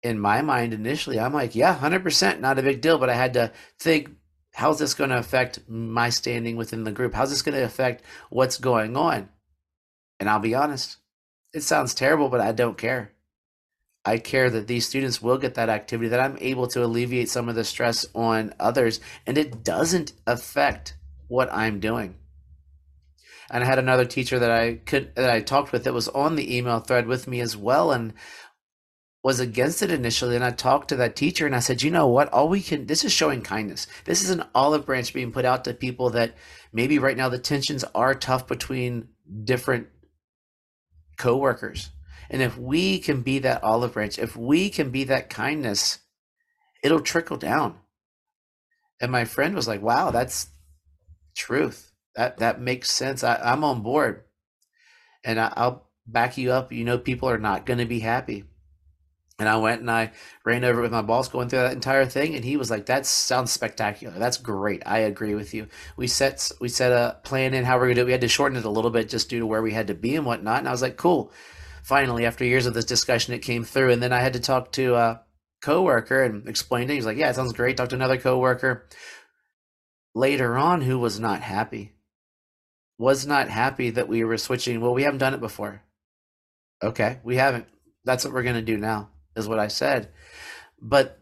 in 0.03 0.19
my 0.19 0.41
mind 0.43 0.73
initially 0.73 1.19
I'm 1.19 1.33
like 1.33 1.55
yeah 1.55 1.75
100% 1.75 2.39
not 2.39 2.59
a 2.59 2.63
big 2.63 2.79
deal 2.79 2.99
but 2.99 3.09
I 3.09 3.15
had 3.15 3.33
to 3.33 3.51
think 3.79 4.11
how's 4.53 4.79
this 4.79 4.93
going 4.93 5.09
to 5.09 5.17
affect 5.17 5.67
my 5.67 6.09
standing 6.09 6.55
within 6.55 6.85
the 6.85 6.91
group? 6.91 7.13
How's 7.13 7.31
this 7.31 7.41
going 7.41 7.55
to 7.55 7.65
affect 7.65 8.05
what's 8.29 8.57
going 8.57 8.95
on? 8.95 9.27
And 10.19 10.29
I'll 10.29 10.39
be 10.39 10.55
honest 10.55 10.97
it 11.53 11.63
sounds 11.63 11.93
terrible 11.93 12.29
but 12.29 12.41
I 12.41 12.51
don't 12.51 12.77
care. 12.77 13.11
I 14.07 14.19
care 14.19 14.51
that 14.51 14.67
these 14.67 14.87
students 14.87 15.19
will 15.19 15.39
get 15.39 15.55
that 15.55 15.69
activity 15.69 16.09
that 16.09 16.19
I'm 16.19 16.37
able 16.39 16.67
to 16.67 16.83
alleviate 16.83 17.29
some 17.29 17.49
of 17.49 17.55
the 17.55 17.63
stress 17.63 18.05
on 18.13 18.53
others 18.59 18.99
and 19.25 19.39
it 19.39 19.63
doesn't 19.63 20.13
affect 20.27 20.95
what 21.27 21.51
I'm 21.51 21.79
doing 21.79 22.15
and 23.49 23.63
I 23.63 23.67
had 23.67 23.79
another 23.79 24.05
teacher 24.05 24.39
that 24.39 24.51
I 24.51 24.75
could 24.75 25.15
that 25.15 25.29
I 25.29 25.41
talked 25.41 25.71
with 25.71 25.83
that 25.83 25.93
was 25.93 26.07
on 26.09 26.35
the 26.35 26.55
email 26.55 26.79
thread 26.79 27.07
with 27.07 27.27
me 27.27 27.41
as 27.41 27.55
well 27.55 27.91
and 27.91 28.13
was 29.23 29.39
against 29.39 29.81
it 29.81 29.91
initially 29.91 30.35
and 30.35 30.45
I 30.45 30.51
talked 30.51 30.89
to 30.89 30.95
that 30.97 31.15
teacher 31.15 31.45
and 31.45 31.55
I 31.55 31.59
said, 31.59 31.81
"You 31.81 31.91
know 31.91 32.07
what? 32.07 32.31
All 32.31 32.47
we 32.47 32.61
can 32.61 32.85
this 32.85 33.03
is 33.03 33.11
showing 33.11 33.41
kindness. 33.41 33.87
This 34.05 34.23
is 34.23 34.29
an 34.29 34.43
olive 34.53 34.85
branch 34.85 35.13
being 35.13 35.31
put 35.31 35.45
out 35.45 35.63
to 35.65 35.73
people 35.73 36.11
that 36.11 36.35
maybe 36.71 36.99
right 36.99 37.17
now 37.17 37.29
the 37.29 37.39
tensions 37.39 37.83
are 37.95 38.13
tough 38.13 38.47
between 38.47 39.09
different 39.43 39.87
coworkers. 41.17 41.89
And 42.29 42.41
if 42.41 42.57
we 42.57 42.99
can 42.99 43.21
be 43.21 43.39
that 43.39 43.63
olive 43.63 43.93
branch, 43.93 44.19
if 44.19 44.35
we 44.35 44.69
can 44.69 44.89
be 44.89 45.05
that 45.05 45.29
kindness, 45.29 45.99
it'll 46.83 47.01
trickle 47.01 47.37
down." 47.37 47.79
And 49.01 49.11
my 49.11 49.25
friend 49.25 49.55
was 49.55 49.67
like, 49.67 49.81
"Wow, 49.81 50.11
that's 50.11 50.47
truth." 51.35 51.91
That 52.15 52.37
that 52.37 52.61
makes 52.61 52.91
sense. 52.91 53.23
I, 53.23 53.35
I'm 53.35 53.63
on 53.63 53.81
board, 53.81 54.23
and 55.23 55.39
I, 55.39 55.53
I'll 55.55 55.89
back 56.07 56.37
you 56.37 56.51
up. 56.51 56.71
You 56.71 56.83
know, 56.83 56.97
people 56.97 57.29
are 57.29 57.37
not 57.37 57.65
going 57.65 57.79
to 57.79 57.85
be 57.85 57.99
happy. 57.99 58.45
And 59.37 59.49
I 59.49 59.57
went 59.57 59.81
and 59.81 59.91
I 59.91 60.13
ran 60.45 60.63
over 60.63 60.81
with 60.81 60.93
my 60.93 61.01
boss 61.01 61.27
going 61.27 61.49
through 61.49 61.59
that 61.59 61.73
entire 61.73 62.05
thing, 62.05 62.35
and 62.35 62.45
he 62.45 62.55
was 62.55 62.71
like, 62.71 62.85
"That 62.85 63.05
sounds 63.05 63.51
spectacular. 63.51 64.17
That's 64.17 64.37
great. 64.37 64.81
I 64.85 64.99
agree 64.99 65.35
with 65.35 65.53
you." 65.53 65.67
We 65.97 66.07
set 66.07 66.51
we 66.61 66.69
set 66.69 66.93
a 66.93 67.17
plan 67.23 67.53
in 67.53 67.65
how 67.65 67.77
we're 67.77 67.87
gonna 67.87 67.95
do. 67.95 68.01
it. 68.01 68.05
We 68.05 68.11
had 68.13 68.21
to 68.21 68.29
shorten 68.29 68.57
it 68.57 68.63
a 68.63 68.69
little 68.69 68.91
bit 68.91 69.09
just 69.09 69.29
due 69.29 69.39
to 69.39 69.45
where 69.45 69.61
we 69.61 69.73
had 69.73 69.87
to 69.87 69.93
be 69.93 70.15
and 70.15 70.25
whatnot. 70.25 70.59
And 70.59 70.69
I 70.69 70.71
was 70.71 70.81
like, 70.81 70.95
"Cool." 70.95 71.33
Finally, 71.83 72.25
after 72.25 72.45
years 72.45 72.65
of 72.65 72.73
this 72.73 72.85
discussion, 72.85 73.33
it 73.33 73.39
came 73.39 73.65
through, 73.65 73.91
and 73.91 74.01
then 74.01 74.13
I 74.13 74.21
had 74.21 74.33
to 74.33 74.39
talk 74.39 74.71
to 74.73 74.95
a 74.95 75.21
coworker 75.61 76.23
and 76.23 76.47
explain 76.47 76.89
it. 76.89 76.93
He's 76.93 77.05
like, 77.05 77.17
"Yeah, 77.17 77.29
it 77.29 77.35
sounds 77.35 77.51
great." 77.53 77.75
Talk 77.75 77.89
to 77.89 77.95
another 77.95 78.17
coworker 78.17 78.87
later 80.15 80.57
on 80.57 80.79
who 80.81 80.97
was 80.97 81.19
not 81.19 81.41
happy. 81.41 81.91
Was 82.97 83.25
not 83.25 83.49
happy 83.49 83.89
that 83.89 84.07
we 84.07 84.23
were 84.23 84.37
switching. 84.37 84.79
Well, 84.79 84.93
we 84.93 85.03
haven't 85.03 85.19
done 85.19 85.33
it 85.33 85.41
before. 85.41 85.81
Okay, 86.81 87.19
we 87.23 87.35
haven't. 87.35 87.65
That's 88.03 88.23
what 88.23 88.33
we're 88.33 88.43
gonna 88.43 88.61
do 88.61 88.77
now 88.77 89.09
is 89.35 89.47
what 89.47 89.59
I 89.59 89.67
said. 89.67 90.09
But 90.81 91.19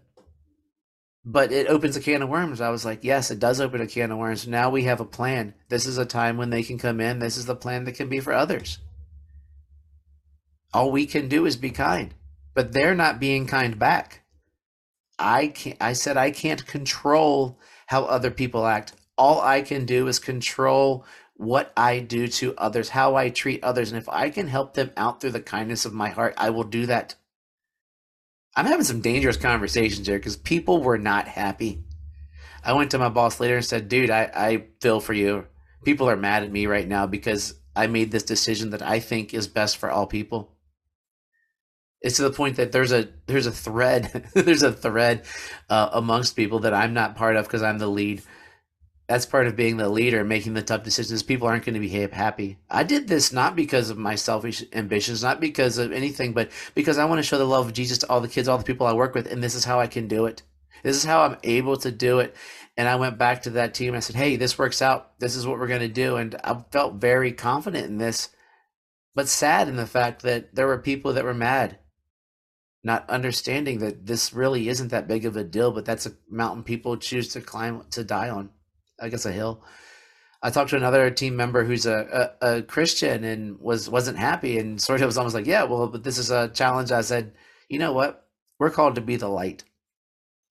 but 1.26 1.52
it 1.52 1.68
opens 1.68 1.96
a 1.96 2.02
can 2.02 2.22
of 2.22 2.30
worms. 2.30 2.60
I 2.60 2.70
was 2.70 2.84
like, 2.84 3.04
yes, 3.04 3.32
it 3.32 3.40
does 3.40 3.62
open 3.62 3.80
a 3.82 3.88
can 3.88 4.12
of 4.12 4.18
worms. 4.18 4.46
Now 4.46 4.70
we 4.70 4.84
have 4.84 5.00
a 5.00 5.06
plan. 5.06 5.54
This 5.70 5.86
is 5.86 5.98
a 5.98 6.06
time 6.06 6.38
when 6.38 6.50
they 6.50 6.64
can 6.64 6.78
come 6.78 7.00
in. 7.00 7.20
This 7.20 7.38
is 7.38 7.46
the 7.46 7.56
plan 7.56 7.86
that 7.86 7.94
can 7.94 8.10
be 8.10 8.20
for 8.20 8.34
others. 8.34 8.80
All 10.74 10.92
we 10.92 11.06
can 11.06 11.30
do 11.30 11.46
is 11.46 11.56
be 11.56 11.70
kind, 11.70 12.14
but 12.54 12.74
they're 12.74 12.96
not 12.96 13.20
being 13.20 13.48
kind 13.48 13.80
back. 13.80 14.24
I 15.18 15.48
can't, 15.48 15.78
I 15.80 15.94
said 15.94 16.18
I 16.18 16.32
can't 16.32 16.66
control 16.66 17.60
how 17.88 18.04
other 18.06 18.32
people 18.32 18.66
act. 18.66 18.94
All 19.18 19.40
I 19.40 19.62
can 19.62 19.86
do 19.86 20.08
is 20.08 20.18
control 20.20 21.06
what 21.44 21.74
I 21.76 22.00
do 22.00 22.28
to 22.28 22.56
others, 22.58 22.90
how 22.90 23.16
I 23.16 23.30
treat 23.30 23.64
others. 23.64 23.92
And 23.92 24.02
if 24.02 24.10
I 24.10 24.30
can 24.30 24.48
help 24.48 24.74
them 24.74 24.92
out 24.98 25.22
through 25.22 25.32
the 25.32 25.42
kindness 25.42 25.86
of 25.86 25.94
my 25.94 26.10
heart, 26.10 26.34
I 26.38 26.50
will 26.50 26.64
do 26.64 26.86
that. 26.88 27.16
I'm 28.56 28.66
having 28.66 28.86
some 28.86 29.02
dangerous 29.02 29.38
conversations 29.38 30.08
here 30.08 30.18
because 30.18 30.38
people 30.38 30.82
were 30.82 30.98
not 30.98 31.28
happy. 31.28 31.84
I 32.64 32.74
went 32.74 32.92
to 32.92 33.00
my 33.00 33.10
boss 33.10 33.40
later 33.40 33.58
and 33.58 33.66
said, 33.66 33.90
dude, 33.90 34.10
I, 34.10 34.32
I 34.34 34.66
feel 34.80 35.00
for 35.00 35.14
you. 35.14 35.48
People 35.84 36.10
are 36.10 36.16
mad 36.16 36.44
at 36.44 36.52
me 36.52 36.66
right 36.66 36.88
now 36.88 37.08
because 37.08 37.56
I 37.76 37.88
made 37.88 38.12
this 38.12 38.24
decision 38.24 38.70
that 38.70 38.82
I 38.82 39.00
think 39.00 39.34
is 39.34 39.48
best 39.48 39.78
for 39.78 39.90
all 39.90 40.08
people. 40.08 40.52
It's 42.02 42.18
to 42.18 42.24
the 42.24 42.32
point 42.32 42.58
that 42.58 42.72
there's 42.72 42.92
a 42.92 43.08
there's 43.28 43.46
a 43.46 43.52
thread 43.52 44.28
there's 44.34 44.64
a 44.64 44.74
thread 44.74 45.24
uh, 45.70 45.90
amongst 45.94 46.36
people 46.36 46.60
that 46.60 46.74
I'm 46.74 46.94
not 46.94 47.16
part 47.16 47.38
of 47.38 47.46
because 47.46 47.64
I'm 47.64 47.78
the 47.78 47.88
lead 47.88 48.22
that's 49.08 49.26
part 49.26 49.48
of 49.48 49.56
being 49.56 49.78
the 49.78 49.90
leader, 49.90 50.24
making 50.24 50.54
the 50.54 50.62
tough 50.62 50.84
decisions. 50.84 51.24
People 51.24 51.48
aren't 51.48 51.66
going 51.66 51.74
to 51.74 51.80
be 51.80 51.90
happy. 51.90 52.58
I 52.70 52.84
did 52.84 53.08
this 53.08 53.34
not 53.34 53.56
because 53.56 53.90
of 53.90 53.98
my 53.98 54.16
selfish 54.16 54.64
ambitions, 54.72 55.22
not 55.22 55.42
because 55.42 55.78
of 55.78 55.92
anything, 55.92 56.34
but 56.34 56.50
because 56.74 56.98
I 56.98 57.06
want 57.06 57.20
to 57.20 57.24
show 57.24 57.38
the 57.38 57.46
love 57.46 57.68
of 57.68 57.74
Jesus 57.74 57.98
to 58.00 58.10
all 58.10 58.22
the 58.22 58.30
kids, 58.30 58.48
all 58.48 58.58
the 58.58 58.64
people 58.64 58.88
I 58.88 58.94
work 58.94 59.14
with, 59.14 59.30
and 59.30 59.44
this 59.44 59.56
is 59.56 59.66
how 59.66 59.80
I 59.80 59.88
can 59.88 60.08
do 60.08 60.26
it. 60.26 60.44
This 60.84 60.96
is 60.96 61.04
how 61.04 61.24
I'm 61.24 61.38
able 61.44 61.78
to 61.78 61.92
do 61.92 62.20
it. 62.20 62.36
And 62.76 62.88
I 62.88 62.96
went 62.96 63.18
back 63.18 63.44
to 63.44 63.52
that 63.52 63.74
team 63.74 63.90
and 63.90 63.98
I 63.98 64.00
said, 64.00 64.16
"Hey, 64.16 64.36
this 64.36 64.58
works 64.58 64.82
out. 64.82 65.20
This 65.20 65.36
is 65.36 65.46
what 65.46 65.60
we're 65.60 65.68
going 65.68 65.82
to 65.82 65.88
do." 65.88 66.16
And 66.16 66.36
I 66.44 66.64
felt 66.72 66.96
very 66.96 67.32
confident 67.32 67.86
in 67.86 67.98
this, 67.98 68.30
but 69.14 69.28
sad 69.28 69.68
in 69.68 69.76
the 69.76 69.86
fact 69.86 70.24
that 70.24 70.56
there 70.56 70.68
were 70.68 70.80
people 70.80 71.14
that 71.14 71.24
were 71.24 71.34
mad, 71.34 71.78
not 72.84 73.10
understanding 73.10 73.80
that 73.80 74.08
this 74.08 74.34
really 74.34 74.68
isn't 74.70 74.90
that 74.90 75.08
big 75.08 75.26
of 75.26 75.38
a 75.38 75.44
deal, 75.44 75.72
but 75.72 75.86
that's 75.86 76.06
a 76.06 76.14
mountain 76.30 76.64
people 76.64 76.98
choose 76.98 77.28
to 77.30 77.42
climb 77.42 77.86
to 77.92 78.04
die 78.04 78.30
on. 78.30 78.50
I 79.00 79.10
guess 79.10 79.26
a 79.26 79.32
hill. 79.32 79.64
I 80.42 80.50
talked 80.50 80.72
to 80.72 80.78
another 80.78 81.10
team 81.10 81.38
member 81.38 81.64
who's 81.64 81.86
a, 81.86 82.36
a, 82.42 82.48
a, 82.58 82.62
Christian 82.64 83.24
and 83.24 83.60
was 83.60 83.90
wasn't 83.90 84.18
happy 84.18 84.60
and 84.60 84.82
sort 84.82 85.00
of 85.00 85.06
was 85.06 85.18
almost 85.18 85.36
like, 85.36 85.46
yeah, 85.46 85.64
well, 85.64 85.88
but 85.88 86.04
this 86.04 86.18
is 86.18 86.32
a 86.32 86.50
challenge. 86.50 86.92
I 86.92 87.00
said, 87.02 87.34
you 87.70 87.80
know 87.80 87.94
what? 87.94 88.28
We're 88.60 88.70
called 88.70 88.96
to 88.96 89.02
be 89.02 89.16
the 89.16 89.30
light. 89.30 89.64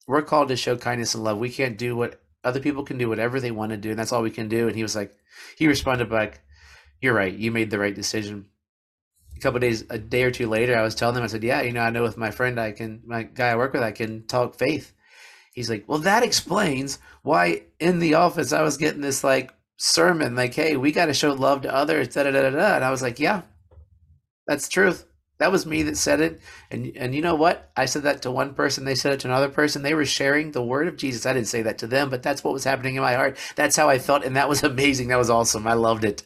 We're 0.07 0.23
called 0.23 0.49
to 0.49 0.57
show 0.57 0.77
kindness 0.77 1.15
and 1.15 1.23
love. 1.23 1.39
We 1.39 1.51
can't 1.51 1.77
do 1.77 1.95
what 1.95 2.23
other 2.43 2.59
people 2.59 2.85
can 2.85 2.99
do 2.99 3.09
whatever 3.09 3.39
they 3.39 3.51
want 3.51 3.71
to 3.71 3.77
do, 3.77 3.91
and 3.91 3.99
that's 3.99 4.13
all 4.13 4.23
we 4.23 4.31
can 4.31 4.49
do. 4.49 4.67
And 4.67 4.75
he 4.75 4.83
was 4.83 4.97
like, 4.97 5.15
he 5.57 5.69
responded 5.69 6.11
back, 6.11 6.41
"You're 7.01 7.15
right. 7.15 7.33
You 7.33 7.51
made 7.53 7.71
the 7.71 7.79
right 7.79 7.95
decision." 7.95 8.47
A 9.37 9.41
couple 9.41 9.61
days, 9.61 9.85
a 9.91 9.99
day 9.99 10.25
or 10.25 10.31
two 10.31 10.49
later, 10.49 10.77
I 10.77 10.83
was 10.83 10.95
telling 10.95 11.15
them, 11.15 11.25
I 11.25 11.29
said, 11.29 11.45
"Yeah, 11.45 11.63
you 11.63 11.73
know, 11.73 11.83
I 11.83 11.91
know 11.91 12.03
with 12.03 12.17
my 12.17 12.31
friend, 12.31 12.59
I 12.59 12.73
can, 12.73 13.03
my 13.07 13.25
guy 13.25 13.51
I 13.51 13.57
work 13.57 13.75
with, 13.75 13.83
I 13.83 13.93
can 13.93 14.27
talk 14.27 14.57
faith." 14.57 14.95
He's 15.53 15.71
like, 15.71 15.85
well, 15.87 15.99
that 15.99 16.23
explains 16.23 16.99
why 17.23 17.63
in 17.79 17.99
the 17.99 18.15
office 18.15 18.53
I 18.53 18.63
was 18.63 18.77
getting 18.77 19.01
this 19.01 19.23
like 19.23 19.55
sermon, 19.77 20.35
like, 20.35 20.55
hey, 20.55 20.77
we 20.77 20.93
got 20.93 21.07
to 21.07 21.15
show 21.15 21.33
love 21.33 21.63
to 21.63 21.75
others, 21.75 22.09
da 22.09 22.25
da 22.25 22.31
da 22.31 22.51
da. 22.51 22.75
And 22.77 22.85
I 22.85 22.91
was 22.91 23.03
like, 23.03 23.19
yeah, 23.19 23.43
that's 24.47 24.69
truth. 24.69 25.07
That 25.39 25.51
was 25.51 25.67
me 25.67 25.83
that 25.85 25.97
said 25.97 26.21
it. 26.21 26.41
And 26.71 26.93
and 26.97 27.15
you 27.15 27.23
know 27.23 27.35
what? 27.35 27.71
I 27.77 27.87
said 27.87 28.05
that 28.05 28.23
to 28.23 28.31
one 28.31 28.55
person, 28.55 28.85
they 28.85 28.95
said 28.95 29.13
it 29.13 29.21
to 29.21 29.29
another 29.29 29.49
person. 29.49 29.83
They 29.83 29.95
were 29.95 30.05
sharing 30.05 30.53
the 30.53 30.63
word 30.63 30.87
of 30.87 30.97
Jesus. 30.97 31.27
I 31.27 31.33
didn't 31.33 31.49
say 31.49 31.63
that 31.63 31.79
to 31.79 31.87
them, 31.87 32.11
but 32.11 32.23
that's 32.23 32.45
what 32.45 32.53
was 32.53 32.65
happening 32.65 32.95
in 32.95 33.03
my 33.03 33.15
heart. 33.15 33.37
That's 33.57 33.77
how 33.77 33.89
I 33.89 33.99
felt, 33.99 34.25
and 34.25 34.37
that 34.37 34.49
was 34.49 34.63
amazing. 34.63 35.09
That 35.09 35.19
was 35.19 35.31
awesome. 35.31 35.67
I 35.67 35.75
loved 35.75 36.05
it. 36.05 36.23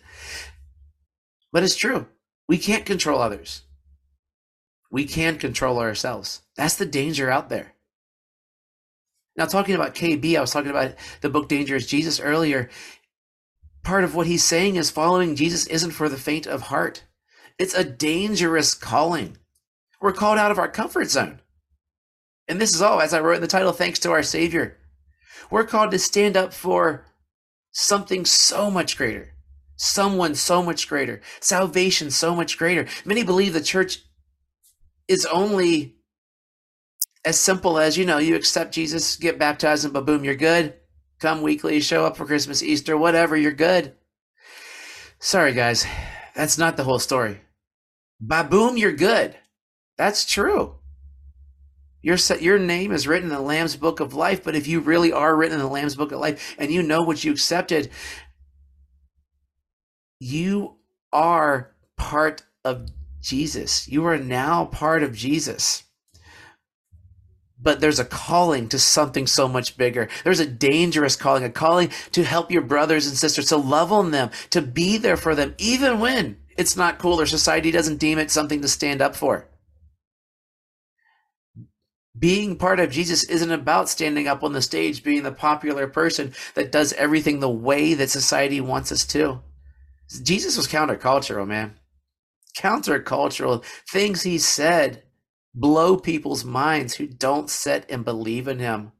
But 1.52 1.62
it's 1.62 1.76
true. 1.76 2.06
We 2.48 2.58
can't 2.58 2.84
control 2.84 3.20
others. 3.20 3.62
We 4.90 5.06
can 5.06 5.38
control 5.38 5.78
ourselves. 5.78 6.42
That's 6.56 6.76
the 6.76 6.86
danger 6.86 7.30
out 7.30 7.48
there. 7.48 7.75
Now, 9.36 9.46
talking 9.46 9.74
about 9.74 9.94
KB, 9.94 10.36
I 10.36 10.40
was 10.40 10.50
talking 10.50 10.70
about 10.70 10.94
the 11.20 11.28
book 11.28 11.48
Dangerous 11.48 11.86
Jesus 11.86 12.20
earlier. 12.20 12.70
Part 13.82 14.04
of 14.04 14.14
what 14.14 14.26
he's 14.26 14.44
saying 14.44 14.76
is 14.76 14.90
following 14.90 15.36
Jesus 15.36 15.66
isn't 15.66 15.90
for 15.90 16.08
the 16.08 16.16
faint 16.16 16.46
of 16.46 16.62
heart. 16.62 17.04
It's 17.58 17.74
a 17.74 17.84
dangerous 17.84 18.74
calling. 18.74 19.36
We're 20.00 20.12
called 20.12 20.38
out 20.38 20.50
of 20.50 20.58
our 20.58 20.68
comfort 20.68 21.10
zone. 21.10 21.40
And 22.48 22.60
this 22.60 22.74
is 22.74 22.82
all, 22.82 23.00
as 23.00 23.12
I 23.12 23.20
wrote 23.20 23.36
in 23.36 23.40
the 23.42 23.46
title, 23.46 23.72
thanks 23.72 23.98
to 24.00 24.10
our 24.10 24.22
Savior. 24.22 24.78
We're 25.50 25.64
called 25.64 25.90
to 25.90 25.98
stand 25.98 26.36
up 26.36 26.52
for 26.52 27.04
something 27.72 28.24
so 28.24 28.70
much 28.70 28.96
greater, 28.96 29.34
someone 29.76 30.34
so 30.34 30.62
much 30.62 30.88
greater, 30.88 31.20
salvation 31.40 32.10
so 32.10 32.34
much 32.34 32.56
greater. 32.56 32.86
Many 33.04 33.22
believe 33.22 33.52
the 33.52 33.60
church 33.60 34.02
is 35.08 35.26
only 35.26 35.96
as 37.26 37.40
simple 37.40 37.76
as, 37.80 37.98
you 37.98 38.06
know, 38.06 38.18
you 38.18 38.36
accept 38.36 38.72
Jesus, 38.72 39.16
get 39.16 39.36
baptized, 39.36 39.84
and 39.84 39.92
boom, 40.06 40.22
you're 40.22 40.36
good. 40.36 40.74
Come 41.18 41.42
weekly, 41.42 41.80
show 41.80 42.06
up 42.06 42.16
for 42.16 42.24
Christmas, 42.24 42.62
Easter, 42.62 42.96
whatever, 42.96 43.36
you're 43.36 43.52
good. 43.52 43.94
Sorry, 45.18 45.52
guys, 45.52 45.84
that's 46.36 46.56
not 46.56 46.76
the 46.76 46.84
whole 46.84 47.00
story. 47.00 47.40
Baboom, 48.20 48.76
you're 48.76 48.92
good. 48.92 49.36
That's 49.98 50.24
true. 50.24 50.76
Your 52.00 52.16
your 52.38 52.60
name 52.60 52.92
is 52.92 53.08
written 53.08 53.30
in 53.30 53.34
the 53.34 53.42
Lamb's 53.42 53.74
Book 53.74 53.98
of 53.98 54.14
Life, 54.14 54.44
but 54.44 54.54
if 54.54 54.68
you 54.68 54.78
really 54.78 55.10
are 55.10 55.34
written 55.34 55.58
in 55.58 55.64
the 55.64 55.70
Lamb's 55.70 55.96
Book 55.96 56.12
of 56.12 56.20
Life 56.20 56.54
and 56.58 56.70
you 56.70 56.80
know 56.80 57.02
what 57.02 57.24
you 57.24 57.32
accepted, 57.32 57.90
you 60.20 60.76
are 61.12 61.74
part 61.96 62.44
of 62.64 62.86
Jesus. 63.20 63.88
You 63.88 64.06
are 64.06 64.18
now 64.18 64.66
part 64.66 65.02
of 65.02 65.16
Jesus 65.16 65.82
but 67.60 67.80
there's 67.80 67.98
a 67.98 68.04
calling 68.04 68.68
to 68.68 68.78
something 68.78 69.26
so 69.26 69.48
much 69.48 69.76
bigger. 69.76 70.08
There's 70.24 70.40
a 70.40 70.46
dangerous 70.46 71.16
calling, 71.16 71.44
a 71.44 71.50
calling 71.50 71.90
to 72.12 72.24
help 72.24 72.50
your 72.50 72.62
brothers 72.62 73.06
and 73.06 73.16
sisters, 73.16 73.48
to 73.48 73.56
love 73.56 73.92
on 73.92 74.10
them, 74.10 74.30
to 74.50 74.60
be 74.60 74.98
there 74.98 75.16
for 75.16 75.34
them, 75.34 75.54
even 75.58 75.98
when 75.98 76.38
it's 76.56 76.76
not 76.76 76.98
cool 76.98 77.20
or 77.20 77.26
society 77.26 77.70
doesn't 77.70 77.98
deem 77.98 78.18
it 78.18 78.30
something 78.30 78.62
to 78.62 78.68
stand 78.68 79.00
up 79.00 79.16
for. 79.16 79.48
Being 82.18 82.56
part 82.56 82.80
of 82.80 82.90
Jesus 82.90 83.24
isn't 83.24 83.52
about 83.52 83.90
standing 83.90 84.26
up 84.26 84.42
on 84.42 84.54
the 84.54 84.62
stage, 84.62 85.04
being 85.04 85.22
the 85.22 85.32
popular 85.32 85.86
person 85.86 86.32
that 86.54 86.72
does 86.72 86.94
everything 86.94 87.40
the 87.40 87.50
way 87.50 87.92
that 87.92 88.08
society 88.08 88.60
wants 88.60 88.90
us 88.90 89.04
to. 89.06 89.40
Jesus 90.22 90.56
was 90.56 90.68
countercultural, 90.68 91.46
man. 91.46 91.78
Countercultural. 92.56 93.62
Things 93.90 94.22
he 94.22 94.38
said 94.38 95.02
blow 95.56 95.96
people's 95.96 96.44
minds 96.44 96.94
who 96.94 97.06
don't 97.06 97.50
sit 97.50 97.86
and 97.88 98.04
believe 98.04 98.46
in 98.46 98.58
him. 98.58 98.92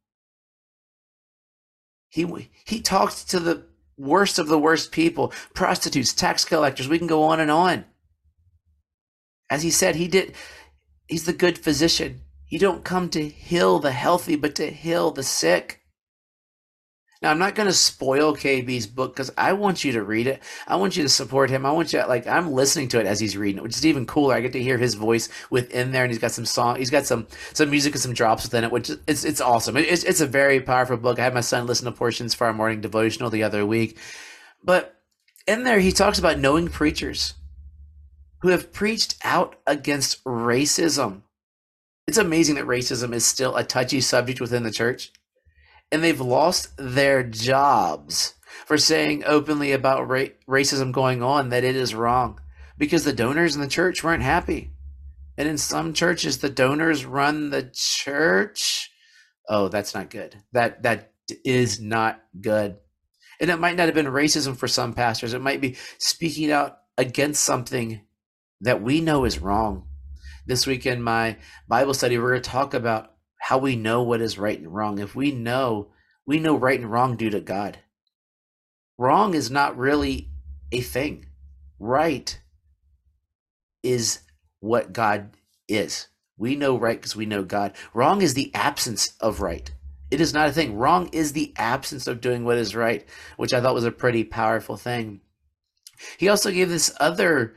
He 2.08 2.48
he 2.64 2.80
talks 2.80 3.22
to 3.24 3.38
the 3.38 3.66
worst 3.98 4.38
of 4.38 4.48
the 4.48 4.58
worst 4.58 4.90
people, 4.90 5.32
prostitutes, 5.54 6.14
tax 6.14 6.44
collectors, 6.44 6.88
we 6.88 6.98
can 6.98 7.06
go 7.06 7.22
on 7.24 7.40
and 7.40 7.50
on. 7.50 7.84
As 9.50 9.62
he 9.62 9.70
said, 9.70 9.96
he 9.96 10.08
did 10.08 10.34
he's 11.06 11.26
the 11.26 11.32
good 11.32 11.58
physician. 11.58 12.22
He 12.46 12.58
don't 12.58 12.84
come 12.84 13.10
to 13.10 13.28
heal 13.28 13.78
the 13.78 13.92
healthy, 13.92 14.36
but 14.36 14.54
to 14.56 14.70
heal 14.70 15.10
the 15.10 15.22
sick. 15.22 15.82
Now, 17.22 17.30
I'm 17.30 17.38
not 17.38 17.54
going 17.54 17.68
to 17.68 17.74
spoil 17.74 18.36
KB's 18.36 18.86
book 18.86 19.14
because 19.14 19.32
I 19.38 19.54
want 19.54 19.84
you 19.84 19.92
to 19.92 20.04
read 20.04 20.26
it. 20.26 20.42
I 20.68 20.76
want 20.76 20.96
you 20.96 21.02
to 21.04 21.08
support 21.08 21.50
him. 21.50 21.66
I 21.66 21.72
want 21.72 21.92
you, 21.92 22.00
to, 22.00 22.06
like, 22.06 22.26
I'm 22.26 22.52
listening 22.52 22.88
to 22.88 23.00
it 23.00 23.06
as 23.06 23.20
he's 23.20 23.36
reading 23.36 23.58
it, 23.58 23.62
which 23.64 23.76
is 23.76 23.86
even 23.86 24.06
cooler. 24.06 24.34
I 24.34 24.40
get 24.40 24.52
to 24.54 24.62
hear 24.62 24.78
his 24.78 24.94
voice 24.94 25.28
within 25.50 25.92
there, 25.92 26.04
and 26.04 26.12
he's 26.12 26.20
got 26.20 26.32
some 26.32 26.46
song, 26.46 26.76
he's 26.76 26.90
got 26.90 27.06
some 27.06 27.26
some 27.54 27.70
music 27.70 27.94
and 27.94 28.02
some 28.02 28.14
drops 28.14 28.44
within 28.44 28.64
it, 28.64 28.72
which 28.72 28.90
it's 29.08 29.24
it's 29.24 29.40
awesome. 29.40 29.76
It's 29.76 30.04
it's 30.04 30.20
a 30.22 30.26
very 30.26 30.60
powerful 30.60 30.98
book. 30.98 31.18
I 31.20 31.24
had 31.24 31.34
my 31.34 31.40
son 31.42 31.66
listen 31.66 31.86
to 31.86 31.92
portions 31.92 32.34
for 32.34 32.46
our 32.46 32.54
morning 32.54 32.80
devotional 32.82 33.30
the 33.30 33.44
other 33.44 33.66
week, 33.66 33.98
but 34.64 34.96
in 35.46 35.64
there 35.64 35.80
he 35.80 35.92
talks 35.92 36.18
about 36.18 36.38
knowing 36.40 36.68
preachers 36.68 37.34
who 38.42 38.48
have 38.50 38.72
preached 38.72 39.16
out 39.24 39.56
against 39.66 40.24
racism 40.24 41.22
It's 42.06 42.18
amazing 42.18 42.56
that 42.56 42.66
racism 42.66 43.14
is 43.14 43.26
still 43.26 43.56
a 43.56 43.64
touchy 43.64 44.00
subject 44.02 44.40
within 44.40 44.62
the 44.64 44.70
church. 44.70 45.12
And 45.92 46.02
they've 46.02 46.20
lost 46.20 46.72
their 46.76 47.22
jobs 47.22 48.34
for 48.66 48.78
saying 48.78 49.22
openly 49.24 49.72
about 49.72 50.08
ra- 50.08 50.26
racism 50.48 50.92
going 50.92 51.22
on 51.22 51.50
that 51.50 51.64
it 51.64 51.76
is 51.76 51.94
wrong 51.94 52.40
because 52.78 53.04
the 53.04 53.12
donors 53.12 53.54
in 53.54 53.60
the 53.60 53.68
church 53.68 54.02
weren't 54.02 54.22
happy. 54.22 54.72
And 55.38 55.48
in 55.48 55.58
some 55.58 55.92
churches, 55.92 56.38
the 56.38 56.50
donors 56.50 57.04
run 57.04 57.50
the 57.50 57.70
church. 57.74 58.90
Oh, 59.48 59.68
that's 59.68 59.94
not 59.94 60.10
good. 60.10 60.36
That 60.52 60.82
that 60.82 61.12
is 61.44 61.80
not 61.80 62.20
good. 62.40 62.78
And 63.40 63.50
it 63.50 63.60
might 63.60 63.76
not 63.76 63.86
have 63.86 63.94
been 63.94 64.06
racism 64.06 64.56
for 64.56 64.66
some 64.66 64.94
pastors. 64.94 65.34
It 65.34 65.42
might 65.42 65.60
be 65.60 65.76
speaking 65.98 66.50
out 66.50 66.78
against 66.96 67.44
something 67.44 68.00
that 68.62 68.82
we 68.82 69.00
know 69.00 69.24
is 69.24 69.38
wrong. 69.38 69.86
This 70.46 70.66
week 70.66 70.86
in 70.86 71.02
my 71.02 71.36
Bible 71.68 71.92
study, 71.92 72.18
we're 72.18 72.30
going 72.30 72.42
to 72.42 72.50
talk 72.50 72.72
about 72.72 73.15
how 73.38 73.58
we 73.58 73.76
know 73.76 74.02
what 74.02 74.20
is 74.20 74.38
right 74.38 74.58
and 74.58 74.74
wrong. 74.74 74.98
If 74.98 75.14
we 75.14 75.30
know, 75.32 75.88
we 76.26 76.38
know 76.38 76.56
right 76.56 76.78
and 76.78 76.90
wrong 76.90 77.16
due 77.16 77.30
to 77.30 77.40
God. 77.40 77.78
Wrong 78.98 79.34
is 79.34 79.50
not 79.50 79.76
really 79.76 80.30
a 80.72 80.80
thing. 80.80 81.26
Right 81.78 82.40
is 83.82 84.20
what 84.60 84.92
God 84.92 85.36
is. 85.68 86.08
We 86.38 86.56
know 86.56 86.78
right 86.78 86.98
because 86.98 87.16
we 87.16 87.26
know 87.26 87.44
God. 87.44 87.72
Wrong 87.94 88.22
is 88.22 88.34
the 88.34 88.54
absence 88.54 89.14
of 89.20 89.40
right. 89.40 89.70
It 90.10 90.20
is 90.20 90.32
not 90.32 90.48
a 90.48 90.52
thing. 90.52 90.76
Wrong 90.76 91.08
is 91.12 91.32
the 91.32 91.52
absence 91.56 92.06
of 92.06 92.20
doing 92.20 92.44
what 92.44 92.58
is 92.58 92.76
right, 92.76 93.06
which 93.36 93.52
I 93.52 93.60
thought 93.60 93.74
was 93.74 93.84
a 93.84 93.90
pretty 93.90 94.24
powerful 94.24 94.76
thing. 94.76 95.20
He 96.18 96.28
also 96.28 96.50
gave 96.50 96.68
this 96.68 96.94
other 97.00 97.54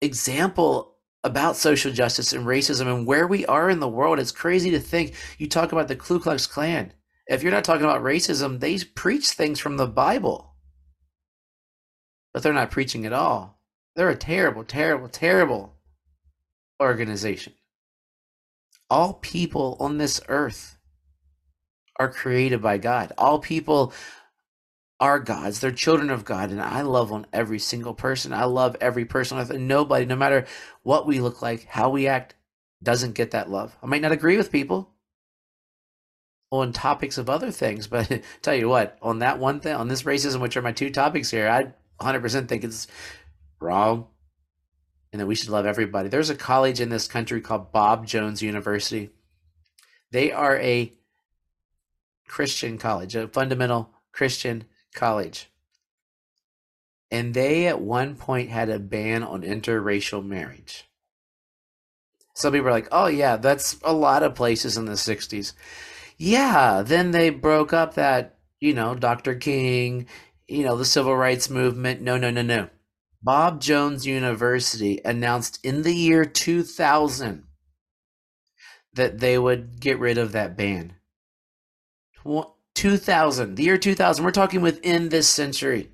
example 0.00 0.95
about 1.26 1.56
social 1.56 1.92
justice 1.92 2.32
and 2.32 2.46
racism 2.46 2.86
and 2.86 3.04
where 3.04 3.26
we 3.26 3.44
are 3.46 3.68
in 3.68 3.80
the 3.80 3.88
world. 3.88 4.20
It's 4.20 4.30
crazy 4.30 4.70
to 4.70 4.80
think 4.80 5.14
you 5.38 5.48
talk 5.48 5.72
about 5.72 5.88
the 5.88 5.96
Ku 5.96 6.20
Klux 6.20 6.46
Klan. 6.46 6.92
If 7.26 7.42
you're 7.42 7.52
not 7.52 7.64
talking 7.64 7.84
about 7.84 8.02
racism, 8.02 8.60
they 8.60 8.78
preach 8.78 9.30
things 9.30 9.58
from 9.58 9.76
the 9.76 9.88
Bible, 9.88 10.54
but 12.32 12.42
they're 12.42 12.52
not 12.52 12.70
preaching 12.70 13.04
at 13.04 13.12
all. 13.12 13.60
They're 13.96 14.08
a 14.08 14.16
terrible, 14.16 14.62
terrible, 14.62 15.08
terrible 15.08 15.74
organization. 16.80 17.54
All 18.88 19.14
people 19.14 19.76
on 19.80 19.98
this 19.98 20.20
earth 20.28 20.78
are 21.98 22.12
created 22.12 22.62
by 22.62 22.78
God. 22.78 23.12
All 23.18 23.40
people 23.40 23.92
are 24.98 25.18
God's. 25.18 25.60
They're 25.60 25.70
children 25.70 26.10
of 26.10 26.24
God. 26.24 26.50
And 26.50 26.60
I 26.60 26.82
love 26.82 27.12
on 27.12 27.26
every 27.32 27.58
single 27.58 27.94
person. 27.94 28.32
I 28.32 28.44
love 28.44 28.76
every 28.80 29.04
person. 29.04 29.66
Nobody, 29.66 30.06
no 30.06 30.16
matter 30.16 30.46
what 30.82 31.06
we 31.06 31.20
look 31.20 31.42
like, 31.42 31.64
how 31.66 31.90
we 31.90 32.06
act, 32.06 32.34
doesn't 32.82 33.14
get 33.14 33.32
that 33.32 33.50
love. 33.50 33.76
I 33.82 33.86
might 33.86 34.02
not 34.02 34.12
agree 34.12 34.36
with 34.36 34.52
people 34.52 34.90
on 36.50 36.72
topics 36.72 37.18
of 37.18 37.28
other 37.28 37.50
things, 37.50 37.86
but 37.88 38.22
tell 38.42 38.54
you 38.54 38.68
what, 38.68 38.98
on 39.02 39.20
that 39.20 39.38
one 39.38 39.60
thing, 39.60 39.74
on 39.74 39.88
this 39.88 40.04
racism, 40.04 40.40
which 40.40 40.56
are 40.56 40.62
my 40.62 40.72
two 40.72 40.90
topics 40.90 41.30
here, 41.30 41.48
I 41.48 41.72
100% 42.02 42.48
think 42.48 42.64
it's 42.64 42.86
wrong 43.60 44.06
and 45.12 45.20
that 45.20 45.26
we 45.26 45.34
should 45.34 45.48
love 45.48 45.66
everybody. 45.66 46.08
There's 46.08 46.30
a 46.30 46.36
college 46.36 46.80
in 46.80 46.90
this 46.90 47.08
country 47.08 47.40
called 47.40 47.72
Bob 47.72 48.06
Jones 48.06 48.42
University. 48.42 49.10
They 50.10 50.30
are 50.32 50.58
a 50.58 50.92
Christian 52.28 52.76
college, 52.76 53.16
a 53.16 53.28
fundamental 53.28 53.90
Christian 54.12 54.64
college. 54.96 55.48
And 57.10 57.34
they 57.34 57.68
at 57.68 57.80
one 57.80 58.16
point 58.16 58.50
had 58.50 58.68
a 58.68 58.80
ban 58.80 59.22
on 59.22 59.42
interracial 59.42 60.26
marriage. 60.26 60.88
Some 62.34 62.52
people 62.52 62.68
are 62.68 62.72
like, 62.72 62.88
oh, 62.90 63.06
yeah, 63.06 63.36
that's 63.36 63.78
a 63.82 63.92
lot 63.92 64.22
of 64.22 64.34
places 64.34 64.76
in 64.76 64.84
the 64.86 64.92
60s. 64.92 65.52
Yeah, 66.18 66.82
then 66.84 67.12
they 67.12 67.30
broke 67.30 67.72
up 67.72 67.94
that, 67.94 68.38
you 68.60 68.74
know, 68.74 68.94
Dr. 68.94 69.36
King, 69.36 70.06
you 70.48 70.64
know, 70.64 70.76
the 70.76 70.84
civil 70.84 71.16
rights 71.16 71.48
movement. 71.48 72.00
No, 72.00 72.16
no, 72.16 72.30
no, 72.30 72.42
no. 72.42 72.68
Bob 73.22 73.60
Jones 73.60 74.06
University 74.06 75.00
announced 75.04 75.58
in 75.64 75.82
the 75.82 75.94
year 75.94 76.24
2000 76.24 77.44
that 78.92 79.18
they 79.18 79.38
would 79.38 79.80
get 79.80 79.98
rid 79.98 80.18
of 80.18 80.32
that 80.32 80.56
ban. 80.56 80.94
2000, 82.76 83.56
the 83.56 83.64
year 83.64 83.78
2000, 83.78 84.24
we're 84.24 84.30
talking 84.30 84.60
within 84.60 85.08
this 85.08 85.28
century. 85.28 85.90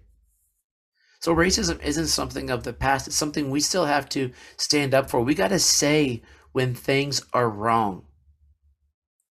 So 1.20 1.34
racism 1.34 1.80
isn't 1.80 2.08
something 2.08 2.50
of 2.50 2.64
the 2.64 2.72
past, 2.72 3.06
it's 3.06 3.16
something 3.16 3.48
we 3.50 3.60
still 3.60 3.86
have 3.86 4.08
to 4.10 4.32
stand 4.56 4.92
up 4.92 5.08
for. 5.08 5.22
We 5.22 5.34
got 5.34 5.48
to 5.48 5.60
say 5.60 6.22
when 6.50 6.74
things 6.74 7.22
are 7.32 7.48
wrong. 7.48 8.04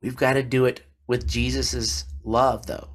We've 0.02 0.16
got 0.16 0.34
to 0.34 0.42
do 0.42 0.64
it 0.64 0.82
with 1.06 1.28
Jesus's 1.28 2.04
love 2.24 2.66
though. 2.66 2.88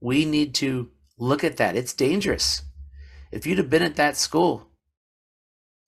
We 0.00 0.24
need 0.24 0.52
to 0.56 0.90
look 1.16 1.44
at 1.44 1.56
that. 1.58 1.76
It's 1.76 1.94
dangerous. 1.94 2.62
If 3.30 3.46
you'd 3.46 3.58
have 3.58 3.70
been 3.70 3.82
at 3.82 3.96
that 3.96 4.16
school 4.16 4.66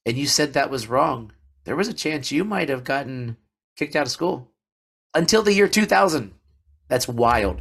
and 0.07 0.17
you 0.17 0.29
said 0.29 0.53
that 0.53 0.71
was 0.71 0.87
wrong, 0.87 1.33
there 1.65 1.77
was 1.77 1.89
a 1.89 1.93
chance 1.93 2.31
you 2.31 2.45
might 2.45 2.69
have 2.69 2.85
gotten 2.85 3.37
kicked 3.77 3.97
out 3.97 4.07
of 4.07 4.13
school 4.13 4.53
until 5.13 5.43
the 5.43 5.53
year 5.53 5.67
2000. 5.67 6.36
That's 6.89 7.09
wild. 7.09 7.61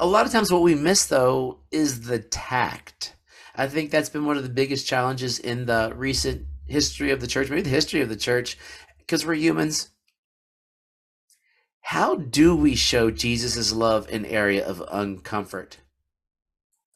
A 0.00 0.06
lot 0.06 0.26
of 0.26 0.32
times, 0.32 0.52
what 0.52 0.62
we 0.62 0.74
miss 0.74 1.06
though 1.06 1.58
is 1.70 2.02
the 2.02 2.18
tact. 2.18 3.14
I 3.54 3.66
think 3.66 3.90
that's 3.90 4.08
been 4.08 4.26
one 4.26 4.36
of 4.36 4.44
the 4.44 4.48
biggest 4.48 4.86
challenges 4.86 5.38
in 5.38 5.66
the 5.66 5.92
recent 5.96 6.46
history 6.66 7.10
of 7.10 7.20
the 7.20 7.26
church, 7.26 7.50
maybe 7.50 7.62
the 7.62 7.70
history 7.70 8.00
of 8.00 8.08
the 8.08 8.16
church, 8.16 8.56
because 8.98 9.26
we're 9.26 9.34
humans. 9.34 9.88
How 11.80 12.16
do 12.16 12.54
we 12.54 12.74
show 12.74 13.10
Jesus' 13.10 13.72
love 13.72 14.08
in 14.10 14.24
area 14.26 14.64
of 14.64 14.78
uncomfort? 14.92 15.78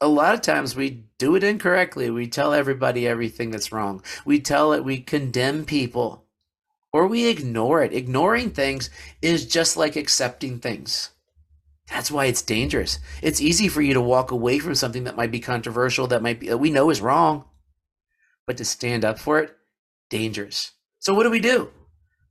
a 0.03 0.09
lot 0.09 0.35
of 0.35 0.43
times 0.43 0.75
we 0.75 1.05
do 1.17 1.37
it 1.37 1.45
incorrectly. 1.45 2.11
We 2.11 2.27
tell 2.27 2.53
everybody 2.53 3.07
everything 3.07 3.53
that's 3.53 3.71
wrong. 3.71 4.03
We 4.25 4.41
tell 4.41 4.73
it, 4.73 4.85
we 4.85 4.99
condemn 4.99 5.65
people, 5.65 6.22
or 6.93 7.07
we 7.07 7.27
ignore 7.27 7.83
it. 7.83 7.93
Ignoring 7.93 8.51
things 8.51 8.91
is 9.21 9.47
just 9.47 9.77
like 9.77 9.97
accepting 9.97 10.59
things. 10.59 11.11
That's 11.89 12.11
why 12.11 12.27
it's 12.27 12.43
dangerous. 12.43 12.99
It's 13.23 13.41
easy 13.41 13.69
for 13.69 13.83
you 13.83 13.95
to 13.95 14.01
walk 14.01 14.31
away 14.31 14.59
from 14.59 14.75
something 14.75 15.05
that 15.05 15.17
might 15.17 15.31
be 15.31 15.41
controversial, 15.41 16.07
that 16.09 16.23
might 16.23 16.41
be 16.41 16.49
that 16.49 16.59
we 16.59 16.71
know 16.71 16.91
is 16.91 17.01
wrong, 17.01 17.45
but 18.47 18.57
to 18.59 18.65
stand 18.65 19.05
up 19.05 19.19
for 19.19 19.41
it, 19.41 19.55
dangerous. 20.11 20.73
So 21.01 21.15
what 21.15 21.25
do 21.25 21.31
we 21.31 21.41
do? 21.41 21.71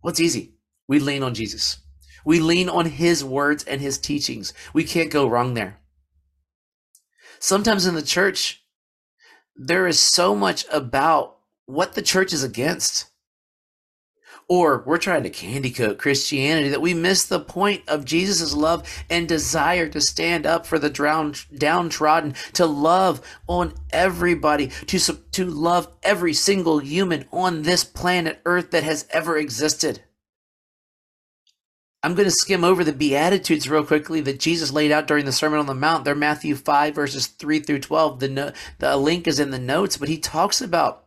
Well, 0.02 0.12
it's 0.12 0.20
easy. 0.20 0.56
We 0.88 1.00
lean 1.00 1.24
on 1.24 1.34
Jesus. 1.34 1.80
We 2.26 2.40
lean 2.40 2.70
on 2.70 2.86
his 2.86 3.24
words 3.24 3.64
and 3.64 3.82
his 3.82 3.98
teachings. 3.98 4.54
We 4.74 4.84
can't 4.84 5.12
go 5.12 5.28
wrong 5.28 5.54
there 5.54 5.82
sometimes 7.42 7.86
in 7.86 7.96
the 7.96 8.02
church, 8.02 8.64
there 9.56 9.88
is 9.88 10.00
so 10.00 10.34
much 10.34 10.66
about 10.72 11.38
what 11.66 11.94
the 11.94 12.02
church 12.02 12.32
is 12.32 12.44
against. 12.44 13.08
Or 14.52 14.84
we're 14.86 14.98
trying 14.98 15.24
to 15.24 15.30
candy 15.30 15.72
coat 15.72 15.98
Christianity 15.98 16.68
that 16.68 16.82
we 16.82 16.94
miss 16.94 17.24
the 17.24 17.40
point 17.40 17.88
of 17.88 18.04
Jesus' 18.04 18.54
love 18.54 18.86
and 19.10 19.26
desire 19.26 19.88
to 19.88 20.02
stand 20.02 20.46
up 20.46 20.66
for 20.66 20.78
the 20.78 20.90
drown, 20.90 21.36
downtrodden, 21.58 22.36
to 22.56 22.66
love 22.66 23.22
on 23.48 23.74
everybody, 23.92 24.68
to, 24.88 25.00
to 25.00 25.46
love 25.46 25.88
every 26.04 26.34
single 26.34 26.80
human 26.80 27.30
on 27.32 27.62
this 27.62 27.86
planet 27.86 28.42
Earth 28.44 28.72
that 28.72 28.84
has 28.84 29.08
ever 29.12 29.38
existed. 29.38 30.02
I'm 32.04 32.14
going 32.14 32.28
to 32.28 32.32
skim 32.32 32.66
over 32.66 32.84
the 32.84 32.92
Beatitudes 32.92 33.70
real 33.70 33.86
quickly 33.86 34.20
that 34.20 34.42
Jesus 34.42 34.74
laid 34.74 34.92
out 34.92 35.08
during 35.08 35.24
the 35.24 35.32
Sermon 35.32 35.60
on 35.60 35.66
the 35.66 35.74
Mount. 35.74 36.04
They're 36.04 36.14
Matthew 36.14 36.58
5, 36.58 36.94
verses 36.94 37.28
3 37.28 37.62
through 37.62 37.80
12. 37.80 38.20
The, 38.20 38.28
no, 38.28 38.52
the 38.80 38.98
link 38.98 39.30
is 39.30 39.40
in 39.40 39.52
the 39.52 39.60
notes, 39.60 39.96
but 39.96 40.10
he 40.10 40.18
talks 40.18 40.60
about 40.60 41.06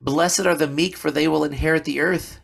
blessed 0.00 0.46
are 0.46 0.54
the 0.54 0.66
meek, 0.66 0.96
for 0.96 1.10
they 1.10 1.28
will 1.28 1.44
inherit 1.44 1.84
the 1.84 2.00
earth. 2.00 2.40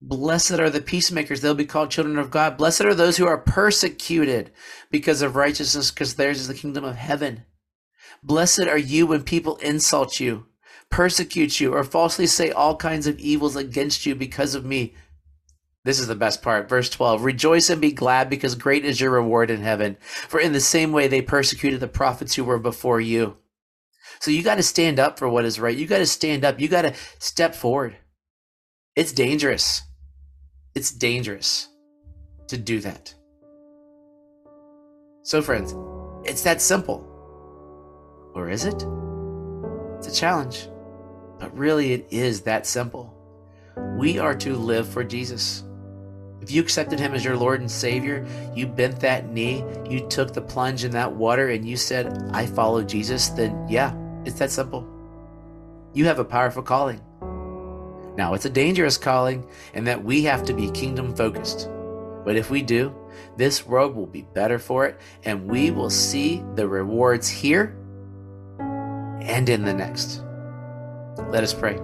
Blessed 0.00 0.52
are 0.52 0.70
the 0.70 0.80
peacemakers, 0.80 1.40
they'll 1.40 1.54
be 1.54 1.64
called 1.64 1.90
children 1.90 2.18
of 2.18 2.30
God. 2.30 2.56
Blessed 2.56 2.82
are 2.82 2.94
those 2.94 3.16
who 3.16 3.26
are 3.26 3.38
persecuted 3.38 4.52
because 4.90 5.22
of 5.22 5.34
righteousness, 5.34 5.90
because 5.90 6.14
theirs 6.14 6.40
is 6.40 6.48
the 6.48 6.54
kingdom 6.54 6.84
of 6.84 6.96
heaven. 6.96 7.44
Blessed 8.22 8.62
are 8.68 8.78
you 8.78 9.06
when 9.06 9.22
people 9.24 9.56
insult 9.56 10.20
you, 10.20 10.46
persecute 10.88 11.58
you, 11.58 11.74
or 11.74 11.82
falsely 11.82 12.26
say 12.26 12.50
all 12.50 12.76
kinds 12.76 13.06
of 13.06 13.18
evils 13.18 13.56
against 13.56 14.06
you 14.06 14.14
because 14.14 14.54
of 14.54 14.64
me. 14.64 14.94
This 15.84 15.98
is 15.98 16.06
the 16.06 16.14
best 16.14 16.42
part. 16.42 16.68
Verse 16.68 16.90
12 16.90 17.24
Rejoice 17.24 17.70
and 17.70 17.80
be 17.80 17.92
glad, 17.92 18.30
because 18.30 18.54
great 18.54 18.84
is 18.84 19.00
your 19.00 19.10
reward 19.10 19.50
in 19.50 19.62
heaven. 19.62 19.96
For 20.00 20.38
in 20.38 20.52
the 20.52 20.60
same 20.60 20.92
way 20.92 21.08
they 21.08 21.22
persecuted 21.22 21.80
the 21.80 21.88
prophets 21.88 22.34
who 22.34 22.44
were 22.44 22.58
before 22.58 23.00
you. 23.00 23.36
So 24.20 24.30
you 24.30 24.42
got 24.42 24.56
to 24.56 24.62
stand 24.62 24.98
up 25.00 25.18
for 25.18 25.28
what 25.28 25.44
is 25.44 25.60
right. 25.60 25.76
You 25.76 25.86
got 25.86 25.98
to 25.98 26.06
stand 26.06 26.44
up. 26.44 26.60
You 26.60 26.68
got 26.68 26.82
to 26.82 26.94
step 27.18 27.54
forward. 27.54 27.96
It's 28.98 29.12
dangerous. 29.12 29.82
It's 30.74 30.90
dangerous 30.90 31.68
to 32.48 32.58
do 32.58 32.80
that. 32.80 33.14
So, 35.22 35.40
friends, 35.40 35.72
it's 36.28 36.42
that 36.42 36.60
simple. 36.60 37.06
Or 38.34 38.50
is 38.50 38.64
it? 38.64 38.84
It's 39.98 40.08
a 40.08 40.12
challenge. 40.12 40.68
But 41.38 41.56
really, 41.56 41.92
it 41.92 42.08
is 42.10 42.40
that 42.40 42.66
simple. 42.66 43.14
We 43.96 44.18
are 44.18 44.34
to 44.34 44.56
live 44.56 44.88
for 44.88 45.04
Jesus. 45.04 45.62
If 46.40 46.50
you 46.50 46.60
accepted 46.60 46.98
him 46.98 47.14
as 47.14 47.24
your 47.24 47.36
Lord 47.36 47.60
and 47.60 47.70
Savior, 47.70 48.26
you 48.52 48.66
bent 48.66 48.98
that 48.98 49.30
knee, 49.30 49.62
you 49.88 50.08
took 50.08 50.34
the 50.34 50.42
plunge 50.42 50.82
in 50.82 50.90
that 50.90 51.12
water, 51.12 51.50
and 51.50 51.64
you 51.64 51.76
said, 51.76 52.30
I 52.32 52.46
follow 52.46 52.82
Jesus, 52.82 53.28
then 53.28 53.64
yeah, 53.68 53.94
it's 54.24 54.40
that 54.40 54.50
simple. 54.50 54.84
You 55.94 56.06
have 56.06 56.18
a 56.18 56.24
powerful 56.24 56.64
calling. 56.64 57.00
Now, 58.18 58.34
it's 58.34 58.46
a 58.46 58.50
dangerous 58.50 58.98
calling, 58.98 59.48
and 59.74 59.86
that 59.86 60.02
we 60.02 60.24
have 60.24 60.42
to 60.46 60.52
be 60.52 60.72
kingdom 60.72 61.14
focused. 61.14 61.70
But 62.24 62.34
if 62.34 62.50
we 62.50 62.62
do, 62.62 62.92
this 63.36 63.64
world 63.64 63.94
will 63.94 64.08
be 64.08 64.22
better 64.22 64.58
for 64.58 64.86
it, 64.86 64.98
and 65.22 65.48
we 65.48 65.70
will 65.70 65.88
see 65.88 66.42
the 66.56 66.66
rewards 66.66 67.28
here 67.28 67.76
and 68.58 69.48
in 69.48 69.64
the 69.64 69.72
next. 69.72 70.24
Let 71.28 71.44
us 71.44 71.54
pray. 71.54 71.78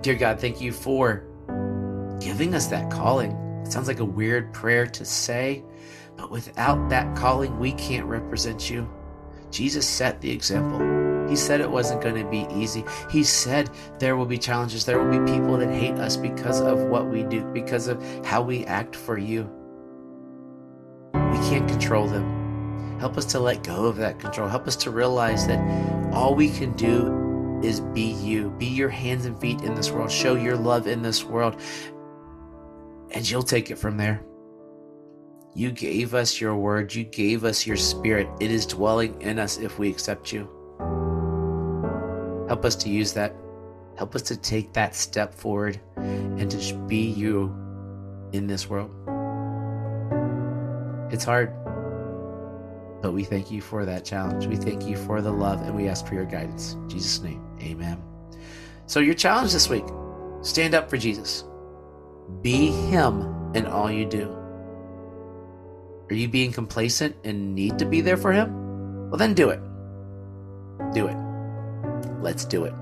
Dear 0.00 0.14
God, 0.14 0.38
thank 0.38 0.60
you 0.60 0.70
for 0.70 1.24
giving 2.20 2.54
us 2.54 2.68
that 2.68 2.88
calling. 2.88 3.32
It 3.66 3.72
sounds 3.72 3.88
like 3.88 3.98
a 3.98 4.04
weird 4.04 4.52
prayer 4.52 4.86
to 4.86 5.04
say, 5.04 5.64
but 6.16 6.30
without 6.30 6.88
that 6.90 7.16
calling, 7.16 7.58
we 7.58 7.72
can't 7.72 8.06
represent 8.06 8.70
you. 8.70 8.88
Jesus 9.50 9.88
set 9.88 10.20
the 10.20 10.30
example. 10.30 10.99
He 11.30 11.36
said 11.36 11.60
it 11.60 11.70
wasn't 11.70 12.02
going 12.02 12.16
to 12.16 12.28
be 12.28 12.44
easy. 12.52 12.84
He 13.08 13.22
said 13.22 13.70
there 14.00 14.16
will 14.16 14.26
be 14.26 14.36
challenges. 14.36 14.84
There 14.84 15.00
will 15.00 15.16
be 15.16 15.32
people 15.32 15.56
that 15.58 15.70
hate 15.72 15.94
us 15.94 16.16
because 16.16 16.60
of 16.60 16.80
what 16.80 17.06
we 17.06 17.22
do, 17.22 17.44
because 17.52 17.86
of 17.86 18.02
how 18.26 18.42
we 18.42 18.64
act 18.64 18.96
for 18.96 19.16
you. 19.16 19.48
We 21.14 21.38
can't 21.48 21.68
control 21.68 22.08
them. 22.08 22.98
Help 22.98 23.16
us 23.16 23.26
to 23.26 23.38
let 23.38 23.62
go 23.62 23.84
of 23.84 23.96
that 23.98 24.18
control. 24.18 24.48
Help 24.48 24.66
us 24.66 24.74
to 24.76 24.90
realize 24.90 25.46
that 25.46 25.60
all 26.12 26.34
we 26.34 26.50
can 26.50 26.72
do 26.72 27.60
is 27.62 27.78
be 27.78 28.10
you, 28.10 28.50
be 28.58 28.66
your 28.66 28.88
hands 28.88 29.24
and 29.24 29.40
feet 29.40 29.60
in 29.60 29.76
this 29.76 29.92
world, 29.92 30.10
show 30.10 30.34
your 30.34 30.56
love 30.56 30.88
in 30.88 31.00
this 31.00 31.22
world, 31.22 31.60
and 33.12 33.30
you'll 33.30 33.44
take 33.44 33.70
it 33.70 33.78
from 33.78 33.96
there. 33.96 34.20
You 35.54 35.70
gave 35.70 36.12
us 36.12 36.40
your 36.40 36.56
word, 36.56 36.92
you 36.92 37.04
gave 37.04 37.44
us 37.44 37.68
your 37.68 37.76
spirit. 37.76 38.28
It 38.40 38.50
is 38.50 38.66
dwelling 38.66 39.22
in 39.22 39.38
us 39.38 39.58
if 39.58 39.78
we 39.78 39.88
accept 39.88 40.32
you. 40.32 40.59
Help 42.50 42.64
us 42.64 42.74
to 42.74 42.88
use 42.88 43.12
that. 43.12 43.32
Help 43.96 44.16
us 44.16 44.22
to 44.22 44.36
take 44.36 44.72
that 44.72 44.96
step 44.96 45.32
forward 45.32 45.78
and 45.94 46.50
to 46.50 46.74
be 46.88 46.96
you 46.96 47.54
in 48.32 48.48
this 48.48 48.68
world. 48.68 48.90
It's 51.12 51.22
hard, 51.22 51.54
but 53.02 53.12
we 53.12 53.22
thank 53.22 53.52
you 53.52 53.60
for 53.60 53.84
that 53.84 54.04
challenge. 54.04 54.46
We 54.46 54.56
thank 54.56 54.84
you 54.84 54.96
for 54.96 55.22
the 55.22 55.30
love 55.30 55.62
and 55.62 55.76
we 55.76 55.86
ask 55.86 56.04
for 56.04 56.14
your 56.14 56.24
guidance. 56.24 56.72
In 56.72 56.88
Jesus' 56.88 57.20
name, 57.20 57.40
amen. 57.62 58.02
So, 58.86 58.98
your 58.98 59.14
challenge 59.14 59.52
this 59.52 59.68
week 59.68 59.84
stand 60.42 60.74
up 60.74 60.90
for 60.90 60.96
Jesus, 60.96 61.44
be 62.42 62.72
Him 62.72 63.52
in 63.54 63.64
all 63.64 63.92
you 63.92 64.06
do. 64.06 64.28
Are 66.10 66.16
you 66.16 66.26
being 66.26 66.50
complacent 66.50 67.14
and 67.22 67.54
need 67.54 67.78
to 67.78 67.86
be 67.86 68.00
there 68.00 68.16
for 68.16 68.32
Him? 68.32 69.08
Well, 69.08 69.18
then 69.18 69.34
do 69.34 69.50
it. 69.50 69.60
Do 70.92 71.06
it. 71.06 71.29
Let's 72.20 72.44
do 72.44 72.64
it. 72.64 72.74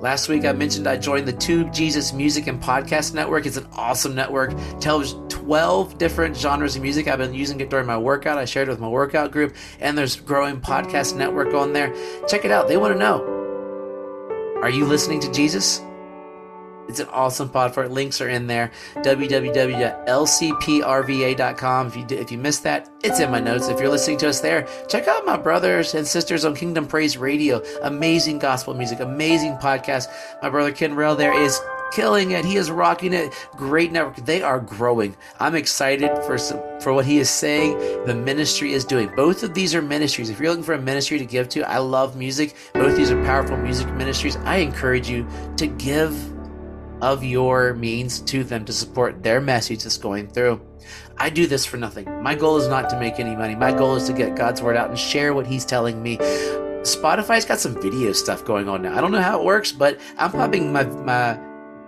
Last 0.00 0.30
week, 0.30 0.46
I 0.46 0.52
mentioned 0.52 0.86
I 0.86 0.96
joined 0.96 1.28
the 1.28 1.32
2Jesus 1.34 2.14
Music 2.14 2.46
and 2.46 2.60
Podcast 2.60 3.12
Network. 3.12 3.44
It's 3.44 3.58
an 3.58 3.68
awesome 3.74 4.14
network. 4.14 4.54
Tells 4.80 5.14
12 5.28 5.98
different 5.98 6.34
genres 6.34 6.74
of 6.74 6.80
music. 6.80 7.06
I've 7.06 7.18
been 7.18 7.34
using 7.34 7.60
it 7.60 7.68
during 7.68 7.86
my 7.86 7.98
workout. 7.98 8.38
I 8.38 8.46
shared 8.46 8.68
it 8.68 8.70
with 8.70 8.80
my 8.80 8.88
workout 8.88 9.30
group, 9.30 9.54
and 9.78 9.98
there's 9.98 10.16
growing 10.16 10.58
podcast 10.62 11.16
network 11.16 11.52
on 11.52 11.74
there. 11.74 11.94
Check 12.26 12.46
it 12.46 12.50
out. 12.50 12.66
They 12.66 12.78
want 12.78 12.94
to 12.94 12.98
know. 12.98 13.22
Are 14.62 14.70
you 14.70 14.86
listening 14.86 15.20
to 15.20 15.32
Jesus? 15.32 15.82
It's 16.90 17.00
an 17.00 17.08
awesome 17.08 17.48
pod 17.48 17.72
for 17.72 17.84
it. 17.84 17.92
Links 17.92 18.20
are 18.20 18.28
in 18.28 18.48
there. 18.48 18.72
www.lcprva.com. 18.96 21.86
If 21.86 21.96
you 21.96 22.04
did, 22.04 22.18
if 22.18 22.32
you 22.32 22.38
missed 22.38 22.64
that, 22.64 22.90
it's 23.04 23.20
in 23.20 23.30
my 23.30 23.38
notes. 23.38 23.68
If 23.68 23.78
you're 23.78 23.88
listening 23.88 24.18
to 24.18 24.28
us 24.28 24.40
there, 24.40 24.66
check 24.88 25.06
out 25.06 25.24
my 25.24 25.36
brothers 25.36 25.94
and 25.94 26.04
sisters 26.06 26.44
on 26.44 26.56
Kingdom 26.56 26.86
Praise 26.86 27.16
Radio. 27.16 27.62
Amazing 27.82 28.40
gospel 28.40 28.74
music, 28.74 28.98
amazing 28.98 29.56
podcast. 29.58 30.08
My 30.42 30.50
brother 30.50 30.72
Ken 30.72 30.94
Rail 30.94 31.14
there 31.14 31.32
is 31.32 31.60
killing 31.92 32.32
it. 32.32 32.44
He 32.44 32.56
is 32.56 32.70
rocking 32.70 33.12
it. 33.12 33.32
Great 33.56 33.92
network. 33.92 34.16
They 34.16 34.42
are 34.42 34.60
growing. 34.60 35.16
I'm 35.38 35.54
excited 35.54 36.10
for 36.24 36.38
some, 36.38 36.60
for 36.80 36.92
what 36.92 37.04
he 37.04 37.18
is 37.18 37.30
saying. 37.30 37.78
The 38.06 38.14
ministry 38.14 38.72
is 38.72 38.84
doing. 38.84 39.14
Both 39.14 39.42
of 39.42 39.54
these 39.54 39.74
are 39.74 39.82
ministries. 39.82 40.30
If 40.30 40.40
you're 40.40 40.50
looking 40.50 40.64
for 40.64 40.74
a 40.74 40.80
ministry 40.80 41.18
to 41.18 41.24
give 41.24 41.48
to, 41.50 41.68
I 41.68 41.78
love 41.78 42.16
music. 42.16 42.56
Both 42.74 42.96
these 42.96 43.10
are 43.10 43.22
powerful 43.24 43.56
music 43.56 43.92
ministries. 43.94 44.36
I 44.36 44.56
encourage 44.56 45.08
you 45.08 45.26
to 45.56 45.66
give 45.66 46.14
of 47.02 47.24
your 47.24 47.74
means 47.74 48.20
to 48.20 48.44
them 48.44 48.64
to 48.64 48.72
support 48.72 49.22
their 49.22 49.40
message 49.40 49.82
that's 49.82 49.98
going 49.98 50.28
through. 50.28 50.60
I 51.18 51.30
do 51.30 51.46
this 51.46 51.66
for 51.66 51.76
nothing. 51.76 52.22
My 52.22 52.34
goal 52.34 52.56
is 52.56 52.68
not 52.68 52.88
to 52.90 52.98
make 52.98 53.20
any 53.20 53.36
money. 53.36 53.54
My 53.54 53.72
goal 53.72 53.96
is 53.96 54.06
to 54.06 54.12
get 54.12 54.36
God's 54.36 54.62
word 54.62 54.76
out 54.76 54.88
and 54.88 54.98
share 54.98 55.34
what 55.34 55.46
He's 55.46 55.64
telling 55.64 56.02
me. 56.02 56.16
Spotify's 56.82 57.44
got 57.44 57.60
some 57.60 57.80
video 57.80 58.12
stuff 58.12 58.44
going 58.44 58.68
on 58.68 58.82
now. 58.82 58.96
I 58.96 59.00
don't 59.02 59.12
know 59.12 59.20
how 59.20 59.38
it 59.38 59.44
works, 59.44 59.70
but 59.70 60.00
I'm 60.16 60.32
popping 60.32 60.72
my 60.72 60.84
my 60.84 61.38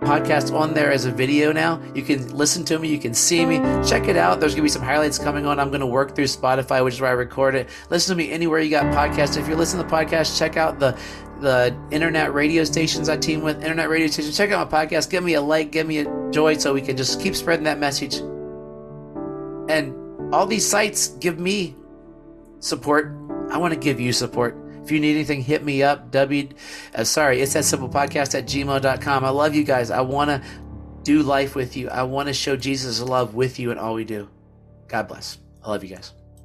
podcast 0.03 0.53
on 0.53 0.73
there 0.73 0.91
as 0.91 1.05
a 1.05 1.11
video 1.11 1.51
now. 1.51 1.81
You 1.95 2.03
can 2.03 2.35
listen 2.35 2.63
to 2.65 2.77
me, 2.77 2.89
you 2.89 2.99
can 2.99 3.13
see 3.13 3.45
me. 3.45 3.57
Check 3.87 4.07
it 4.07 4.17
out. 4.17 4.39
There's 4.39 4.53
gonna 4.53 4.63
be 4.63 4.69
some 4.69 4.81
highlights 4.81 5.17
coming 5.17 5.45
on. 5.45 5.59
I'm 5.59 5.71
gonna 5.71 5.87
work 5.87 6.13
through 6.15 6.25
Spotify, 6.25 6.83
which 6.83 6.95
is 6.95 7.01
where 7.01 7.09
I 7.09 7.13
record 7.13 7.55
it. 7.55 7.69
Listen 7.89 8.15
to 8.15 8.23
me 8.23 8.31
anywhere 8.31 8.59
you 8.59 8.69
got 8.69 8.85
podcasts. 8.93 9.37
If 9.37 9.47
you're 9.47 9.57
listening 9.57 9.83
to 9.83 9.89
the 9.89 9.95
podcast, 9.95 10.37
check 10.37 10.57
out 10.57 10.79
the 10.79 10.97
the 11.43 11.77
internet 11.91 12.33
radio 12.33 12.63
stations 12.63 13.09
I 13.09 13.17
team 13.17 13.41
with, 13.41 13.57
internet 13.57 13.89
radio 13.89 14.07
stations. 14.07 14.35
Check 14.35 14.51
out 14.51 14.71
my 14.71 14.85
podcast. 14.85 15.09
Give 15.09 15.23
me 15.23 15.35
a 15.35 15.41
like, 15.41 15.71
give 15.71 15.85
me 15.85 15.99
a 15.99 16.31
joy 16.31 16.57
so 16.57 16.73
we 16.73 16.81
can 16.81 16.97
just 16.97 17.21
keep 17.21 17.35
spreading 17.35 17.65
that 17.65 17.77
message. 17.79 18.15
And 19.69 20.33
all 20.33 20.47
these 20.47 20.67
sites 20.67 21.09
give 21.19 21.39
me 21.39 21.75
support. 22.59 23.15
I 23.51 23.57
want 23.57 23.73
to 23.73 23.79
give 23.79 23.99
you 23.99 24.13
support. 24.13 24.57
If 24.83 24.91
you 24.91 24.99
need 24.99 25.15
anything, 25.15 25.41
hit 25.41 25.63
me 25.63 25.83
up. 25.83 26.11
W, 26.11 26.49
uh, 26.95 27.03
sorry, 27.03 27.41
it's 27.41 27.53
that 27.53 27.65
simple 27.65 27.89
podcast 27.89 28.35
at 28.37 28.45
gmail.com. 28.45 29.23
I 29.23 29.29
love 29.29 29.55
you 29.55 29.63
guys. 29.63 29.91
I 29.91 30.01
want 30.01 30.29
to 30.29 30.41
do 31.03 31.21
life 31.21 31.55
with 31.55 31.77
you. 31.77 31.89
I 31.89 32.03
want 32.03 32.27
to 32.27 32.33
show 32.33 32.55
Jesus' 32.55 33.01
love 33.01 33.35
with 33.35 33.59
you 33.59 33.71
in 33.71 33.77
all 33.77 33.93
we 33.93 34.05
do. 34.05 34.29
God 34.87 35.07
bless. 35.07 35.37
I 35.63 35.69
love 35.69 35.83
you 35.83 35.95
guys. 35.95 36.13